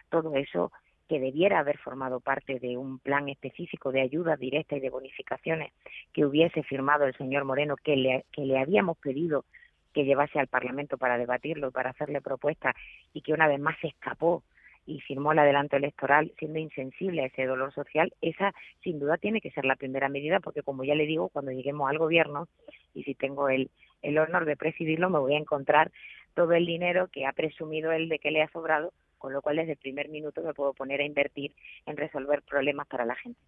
todo 0.09 0.35
eso 0.35 0.71
que 1.09 1.19
debiera 1.19 1.59
haber 1.59 1.79
formado 1.79 2.19
parte 2.19 2.59
de 2.59 2.77
un 2.77 2.99
plan 2.99 3.27
específico 3.27 3.91
de 3.91 4.01
ayuda 4.01 4.37
directa 4.37 4.77
y 4.77 4.79
de 4.81 4.91
bonificaciones 4.91 5.73
que 6.13 6.25
hubiese 6.25 6.61
firmado 6.61 7.05
el 7.05 7.17
señor 7.17 7.43
Moreno, 7.43 7.75
que 7.75 7.95
le, 7.97 8.25
que 8.31 8.43
le 8.43 8.59
habíamos 8.59 8.97
pedido 8.99 9.45
que 9.93 10.05
llevase 10.05 10.39
al 10.39 10.47
Parlamento 10.47 10.97
para 10.97 11.17
debatirlo, 11.17 11.71
para 11.71 11.91
hacerle 11.91 12.21
propuestas, 12.21 12.75
y 13.13 13.21
que 13.21 13.33
una 13.33 13.47
vez 13.47 13.59
más 13.59 13.77
se 13.79 13.87
escapó 13.87 14.43
y 14.85 14.99
firmó 14.99 15.31
el 15.31 15.39
adelanto 15.39 15.77
electoral 15.77 16.33
siendo 16.37 16.59
insensible 16.59 17.23
a 17.23 17.27
ese 17.27 17.45
dolor 17.45 17.73
social, 17.73 18.13
esa 18.21 18.53
sin 18.83 18.99
duda 18.99 19.17
tiene 19.17 19.39
que 19.39 19.51
ser 19.51 19.65
la 19.65 19.77
primera 19.77 20.09
medida, 20.09 20.39
porque 20.39 20.61
como 20.61 20.83
ya 20.83 20.95
le 20.95 21.05
digo, 21.05 21.29
cuando 21.29 21.51
lleguemos 21.51 21.89
al 21.89 21.97
gobierno, 21.97 22.47
y 22.93 23.03
si 23.03 23.15
tengo 23.15 23.49
el, 23.49 23.71
el 24.01 24.17
honor 24.17 24.45
de 24.45 24.57
presidirlo, 24.57 25.09
me 25.09 25.19
voy 25.19 25.35
a 25.35 25.39
encontrar 25.39 25.91
todo 26.33 26.53
el 26.53 26.65
dinero 26.65 27.07
que 27.07 27.25
ha 27.25 27.31
presumido 27.31 27.91
él 27.91 28.09
de 28.09 28.19
que 28.19 28.31
le 28.31 28.41
ha 28.41 28.49
sobrado 28.49 28.91
con 29.23 29.31
lo 29.31 29.41
cual 29.41 29.55
desde 29.55 29.71
el 29.71 29.77
primer 29.77 30.09
minuto 30.09 30.41
me 30.41 30.53
puedo 30.53 30.73
poner 30.73 30.99
a 30.99 31.05
invertir 31.05 31.55
en 31.85 31.95
resolver 31.95 32.41
problemas 32.41 32.85
para 32.87 33.05
la 33.05 33.15
gente. 33.15 33.39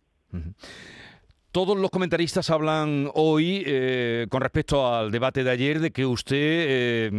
Todos 1.55 1.77
los 1.77 1.89
comentaristas 1.89 2.49
hablan 2.49 3.09
hoy, 3.13 3.63
eh, 3.65 4.27
con 4.29 4.41
respecto 4.41 4.93
al 4.93 5.09
debate 5.09 5.41
de 5.41 5.51
ayer, 5.51 5.79
de 5.79 5.91
que 5.91 6.05
usted 6.05 6.35
eh, 6.37 7.11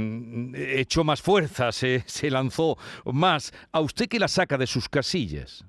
echó 0.77 1.05
más 1.05 1.23
fuerza, 1.23 1.73
se, 1.73 2.01
se, 2.01 2.31
lanzó 2.31 2.77
más. 3.07 3.55
¿A 3.73 3.81
usted 3.81 4.09
qué 4.11 4.19
la 4.19 4.29
saca 4.29 4.59
de 4.59 4.67
sus 4.67 4.91
casillas? 4.91 5.65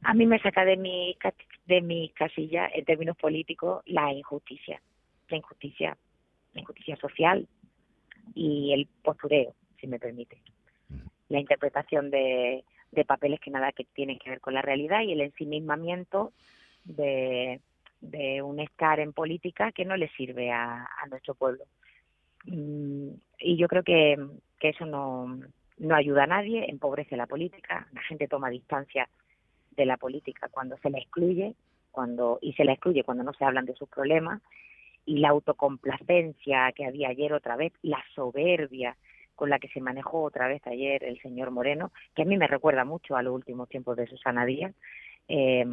A 0.00 0.14
mí 0.14 0.24
me 0.24 0.38
saca 0.38 0.64
de 0.64 0.78
mi, 0.78 1.14
de 1.66 1.82
mi 1.82 2.08
casilla, 2.08 2.70
en 2.72 2.86
términos 2.86 3.18
políticos, 3.18 3.82
la 3.84 4.10
injusticia. 4.14 4.80
La 5.28 5.36
injusticia, 5.36 5.94
la 6.54 6.60
injusticia 6.62 6.96
social 6.96 7.46
y 8.34 8.72
el 8.72 8.88
postureo, 9.02 9.52
si 9.78 9.86
me 9.88 9.98
permite 9.98 10.40
la 11.28 11.38
interpretación 11.38 12.10
de, 12.10 12.64
de 12.92 13.04
papeles 13.04 13.40
que 13.40 13.50
nada 13.50 13.72
que 13.72 13.84
tienen 13.84 14.18
que 14.18 14.30
ver 14.30 14.40
con 14.40 14.54
la 14.54 14.62
realidad 14.62 15.02
y 15.02 15.12
el 15.12 15.20
ensimismamiento 15.20 16.32
de, 16.88 17.60
de 18.00 18.42
un 18.42 18.60
estar 18.60 19.00
en 19.00 19.12
política 19.12 19.72
que 19.72 19.84
no 19.84 19.96
le 19.96 20.08
sirve 20.10 20.50
a, 20.50 20.84
a 20.84 21.06
nuestro 21.08 21.34
pueblo. 21.34 21.64
Mm, 22.44 23.10
y 23.40 23.56
yo 23.56 23.68
creo 23.68 23.82
que, 23.82 24.18
eso 24.60 24.86
no, 24.86 25.40
no 25.78 25.94
ayuda 25.94 26.24
a 26.24 26.26
nadie, 26.26 26.68
empobrece 26.68 27.16
la 27.16 27.26
política, 27.26 27.86
la 27.92 28.02
gente 28.02 28.26
toma 28.26 28.50
distancia 28.50 29.08
de 29.76 29.86
la 29.86 29.96
política 29.96 30.48
cuando 30.50 30.76
se 30.78 30.90
la 30.90 30.98
excluye, 30.98 31.54
cuando 31.90 32.38
y 32.42 32.52
se 32.54 32.64
la 32.64 32.72
excluye 32.72 33.04
cuando 33.04 33.24
no 33.24 33.32
se 33.32 33.44
hablan 33.44 33.64
de 33.64 33.74
sus 33.74 33.88
problemas 33.88 34.42
y 35.06 35.18
la 35.18 35.30
autocomplacencia 35.30 36.72
que 36.72 36.84
había 36.84 37.08
ayer 37.08 37.32
otra 37.32 37.56
vez, 37.56 37.72
la 37.82 38.02
soberbia 38.14 38.96
con 39.36 39.50
la 39.50 39.58
que 39.58 39.68
se 39.68 39.80
manejó 39.80 40.22
otra 40.22 40.48
vez 40.48 40.66
ayer 40.66 41.04
el 41.04 41.20
señor 41.22 41.52
Moreno, 41.52 41.92
que 42.14 42.22
a 42.22 42.24
mí 42.24 42.36
me 42.36 42.48
recuerda 42.48 42.84
mucho 42.84 43.16
a 43.16 43.22
los 43.22 43.32
últimos 43.32 43.68
tiempos 43.68 43.96
de 43.96 44.08
Susana 44.08 44.44
Díaz. 44.44 44.74
Eh, 45.28 45.64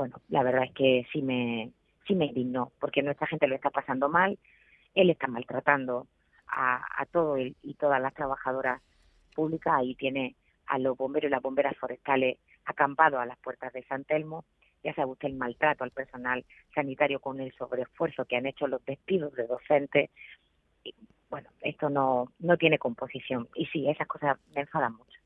bueno, 0.00 0.16
la 0.30 0.42
verdad 0.42 0.64
es 0.64 0.72
que 0.72 1.06
sí 1.12 1.20
me, 1.20 1.72
sí 2.06 2.14
me 2.14 2.24
indignó, 2.24 2.72
porque 2.80 3.02
nuestra 3.02 3.26
gente 3.26 3.46
lo 3.46 3.54
está 3.54 3.68
pasando 3.68 4.08
mal, 4.08 4.38
él 4.94 5.10
está 5.10 5.26
maltratando 5.26 6.06
a, 6.46 6.82
a 6.96 7.04
todo 7.04 7.36
y 7.36 7.74
todas 7.78 8.00
las 8.00 8.14
trabajadoras 8.14 8.80
públicas, 9.34 9.74
ahí 9.76 9.94
tiene 9.96 10.36
a 10.68 10.78
los 10.78 10.96
bomberos 10.96 11.28
y 11.28 11.32
las 11.32 11.42
bomberas 11.42 11.76
forestales 11.76 12.38
acampados 12.64 13.20
a 13.20 13.26
las 13.26 13.36
puertas 13.40 13.74
de 13.74 13.82
San 13.82 14.04
Telmo, 14.04 14.46
ya 14.82 14.94
sabe 14.94 15.10
usted 15.10 15.28
el 15.28 15.34
maltrato 15.34 15.84
al 15.84 15.90
personal 15.90 16.46
sanitario 16.74 17.20
con 17.20 17.38
el 17.38 17.52
sobreesfuerzo 17.52 18.24
que 18.24 18.36
han 18.36 18.46
hecho 18.46 18.66
los 18.68 18.82
despidos 18.86 19.34
de 19.34 19.46
docentes, 19.46 20.08
bueno, 21.28 21.50
esto 21.60 21.90
no, 21.90 22.32
no 22.38 22.56
tiene 22.56 22.78
composición. 22.78 23.48
Y 23.54 23.66
sí, 23.66 23.86
esas 23.86 24.08
cosas 24.08 24.38
me 24.54 24.62
enfadan 24.62 24.94
mucho. 24.94 25.20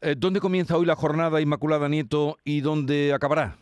Eh, 0.00 0.16
¿Dónde 0.18 0.40
comienza 0.40 0.76
hoy 0.76 0.86
la 0.86 0.96
jornada 0.96 1.40
Inmaculada 1.40 1.88
Nieto 1.88 2.36
y 2.42 2.62
dónde 2.62 3.14
acabará? 3.14 3.56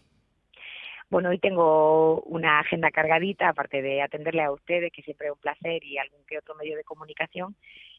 Bueno, 1.11 1.29
hoy 1.29 1.39
tengo 1.39 2.21
una 2.23 2.61
agenda 2.61 2.91
cargadita, 2.91 3.49
aparte 3.49 3.83
de 3.83 4.03
atenderle 4.03 4.43
a 4.43 4.53
ustedes, 4.53 4.93
que 4.93 5.03
siempre 5.03 5.29
es 5.29 5.33
un 5.33 5.39
placer, 5.39 5.85
y 5.85 5.99
algún 5.99 6.25
que 6.27 6.39
otro 6.39 6.55
medio 6.55 6.77
de 6.77 6.85
comunicación. 6.85 7.57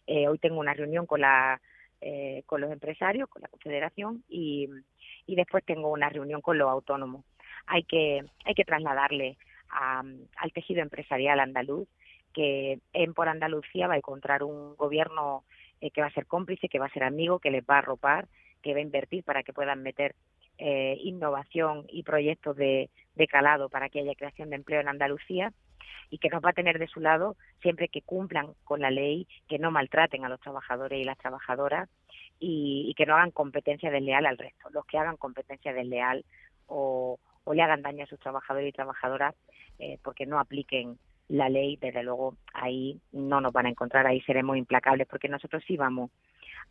Eh, 0.07 0.27
hoy 0.27 0.37
tengo 0.39 0.59
una 0.59 0.73
reunión 0.73 1.05
con 1.05 1.21
la 1.21 1.61
eh, 2.01 2.43
con 2.45 2.61
los 2.61 2.71
empresarios, 2.71 3.29
con 3.29 3.41
la 3.41 3.47
Confederación, 3.47 4.23
y, 4.27 4.69
y 5.25 5.35
después 5.35 5.63
tengo 5.63 5.91
una 5.91 6.09
reunión 6.09 6.41
con 6.41 6.57
los 6.57 6.69
autónomos. 6.69 7.25
Hay 7.67 7.83
que 7.83 8.21
hay 8.43 8.53
que 8.53 8.65
trasladarle 8.65 9.37
al 9.69 10.51
tejido 10.53 10.81
empresarial 10.81 11.39
andaluz 11.39 11.87
que 12.33 12.79
en 12.93 13.13
por 13.13 13.29
Andalucía 13.29 13.87
va 13.87 13.95
a 13.95 13.97
encontrar 13.97 14.43
un 14.43 14.75
gobierno 14.75 15.45
eh, 15.79 15.89
que 15.91 16.01
va 16.01 16.07
a 16.07 16.13
ser 16.13 16.27
cómplice, 16.27 16.67
que 16.67 16.79
va 16.79 16.87
a 16.87 16.93
ser 16.93 17.03
amigo, 17.03 17.39
que 17.39 17.49
les 17.49 17.63
va 17.63 17.75
a 17.75 17.79
arropar, 17.79 18.27
que 18.61 18.73
va 18.73 18.79
a 18.79 18.83
invertir 18.83 19.23
para 19.23 19.43
que 19.43 19.53
puedan 19.53 19.81
meter 19.81 20.15
eh, 20.57 20.97
innovación 21.01 21.85
y 21.89 22.03
proyectos 22.03 22.55
de, 22.55 22.89
calado 23.29 23.69
para 23.69 23.89
que 23.89 23.99
haya 23.99 24.15
creación 24.15 24.49
de 24.49 24.57
empleo 24.57 24.81
en 24.81 24.87
Andalucía 24.87 25.51
y 26.09 26.17
que 26.17 26.29
nos 26.29 26.43
va 26.43 26.51
a 26.51 26.53
tener 26.53 26.79
de 26.79 26.87
su 26.87 26.99
lado 26.99 27.35
siempre 27.61 27.87
que 27.87 28.01
cumplan 28.01 28.53
con 28.63 28.81
la 28.81 28.91
ley, 28.91 29.27
que 29.47 29.59
no 29.59 29.71
maltraten 29.71 30.23
a 30.25 30.29
los 30.29 30.39
trabajadores 30.39 30.99
y 30.99 31.03
las 31.03 31.17
trabajadoras 31.17 31.89
y, 32.39 32.93
que 32.95 33.05
no 33.05 33.15
hagan 33.15 33.31
competencia 33.31 33.89
desleal 33.89 34.25
al 34.25 34.37
resto. 34.37 34.69
Los 34.69 34.85
que 34.85 34.97
hagan 34.97 35.17
competencia 35.17 35.73
desleal 35.73 36.23
o, 36.67 37.19
o 37.43 37.53
le 37.53 37.61
hagan 37.61 37.81
daño 37.81 38.03
a 38.03 38.07
sus 38.07 38.19
trabajadores 38.19 38.69
y 38.69 38.73
trabajadoras 38.73 39.35
eh, 39.79 39.97
porque 40.03 40.25
no 40.25 40.39
apliquen 40.39 40.97
la 41.27 41.49
ley, 41.49 41.77
desde 41.77 42.03
luego 42.03 42.35
ahí 42.53 42.99
no 43.11 43.41
nos 43.41 43.51
van 43.51 43.65
a 43.65 43.69
encontrar, 43.69 44.05
ahí 44.05 44.21
seremos 44.21 44.57
implacables 44.57 45.07
porque 45.07 45.27
nosotros 45.27 45.63
sí 45.65 45.75
vamos 45.75 46.11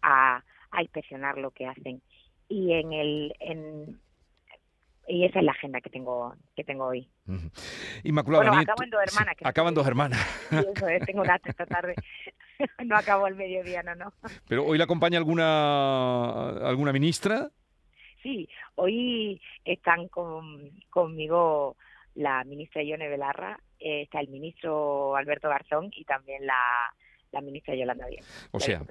a, 0.01 0.43
a 0.71 0.83
inspeccionar 0.83 1.39
lo 1.39 1.51
que 1.51 1.67
hacen. 1.67 2.01
Y 2.49 2.73
en 2.73 2.93
el 2.93 3.35
en, 3.41 4.01
y 5.07 5.25
esa 5.25 5.39
es 5.39 5.45
la 5.45 5.53
agenda 5.53 5.81
que 5.81 5.91
tengo 5.91 6.35
que 6.57 6.65
tengo 6.65 6.87
hoy. 6.87 7.09
Inmaculada 8.05 8.45
bueno, 8.45 8.61
acaban 8.61 8.91
dos 8.91 9.03
hermanas. 9.03 9.37
acaban 9.43 9.75
dos 9.75 9.87
hermanas. 9.87 10.47
eso 10.51 10.89
es, 10.89 11.05
tengo 11.05 11.23
esta 11.25 11.67
tarde. 11.67 11.95
no 12.85 12.97
acabo 12.97 13.27
el 13.27 13.35
mediodía, 13.35 13.83
no, 13.83 13.95
no. 13.95 14.13
Pero 14.49 14.65
hoy 14.65 14.79
la 14.79 14.85
acompaña 14.85 15.19
alguna 15.19 16.51
alguna 16.69 16.93
ministra. 16.93 17.51
Sí, 18.23 18.49
hoy 18.77 19.41
están 19.65 20.09
con, 20.09 20.71
conmigo 20.89 21.77
la 22.15 22.43
ministra 22.45 22.83
Ione 22.83 23.09
Belarra, 23.09 23.59
eh, 23.79 24.03
está 24.03 24.21
el 24.21 24.29
ministro 24.29 25.15
Alberto 25.17 25.51
Garzón 25.51 25.91
y 25.95 26.05
también 26.05 26.47
la, 26.47 26.95
la 27.35 27.41
ministra 27.41 27.75
Yolanda 27.75 28.07
Díaz. 28.07 28.25
O 28.53 28.61
sea, 28.61 28.83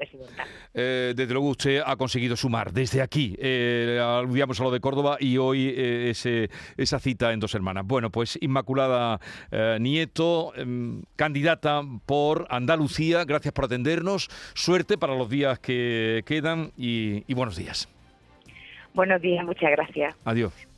eh, 0.73 1.13
desde 1.15 1.33
luego 1.33 1.49
usted 1.49 1.81
ha 1.83 1.95
conseguido 1.95 2.35
sumar 2.35 2.71
desde 2.71 3.01
aquí, 3.01 3.35
eh, 3.39 3.99
aludíamos 4.01 4.59
a 4.59 4.63
lo 4.63 4.71
de 4.71 4.79
Córdoba 4.79 5.17
y 5.19 5.37
hoy 5.37 5.69
eh, 5.69 6.09
ese, 6.09 6.49
esa 6.77 6.99
cita 6.99 7.31
en 7.33 7.39
Dos 7.39 7.55
Hermanas. 7.55 7.85
Bueno, 7.87 8.09
pues 8.11 8.37
Inmaculada 8.41 9.19
eh, 9.51 9.77
Nieto, 9.79 10.53
em, 10.55 11.01
candidata 11.15 11.81
por 12.05 12.45
Andalucía, 12.49 13.23
gracias 13.25 13.53
por 13.53 13.65
atendernos, 13.65 14.29
suerte 14.53 14.97
para 14.97 15.15
los 15.15 15.29
días 15.29 15.59
que 15.59 16.23
quedan 16.25 16.71
y 16.77 17.33
buenos 17.33 17.55
días. 17.55 17.87
Buenos 18.93 19.21
días, 19.21 19.43
muchas 19.45 19.71
gracias. 19.71 20.15
Adiós. 20.25 20.72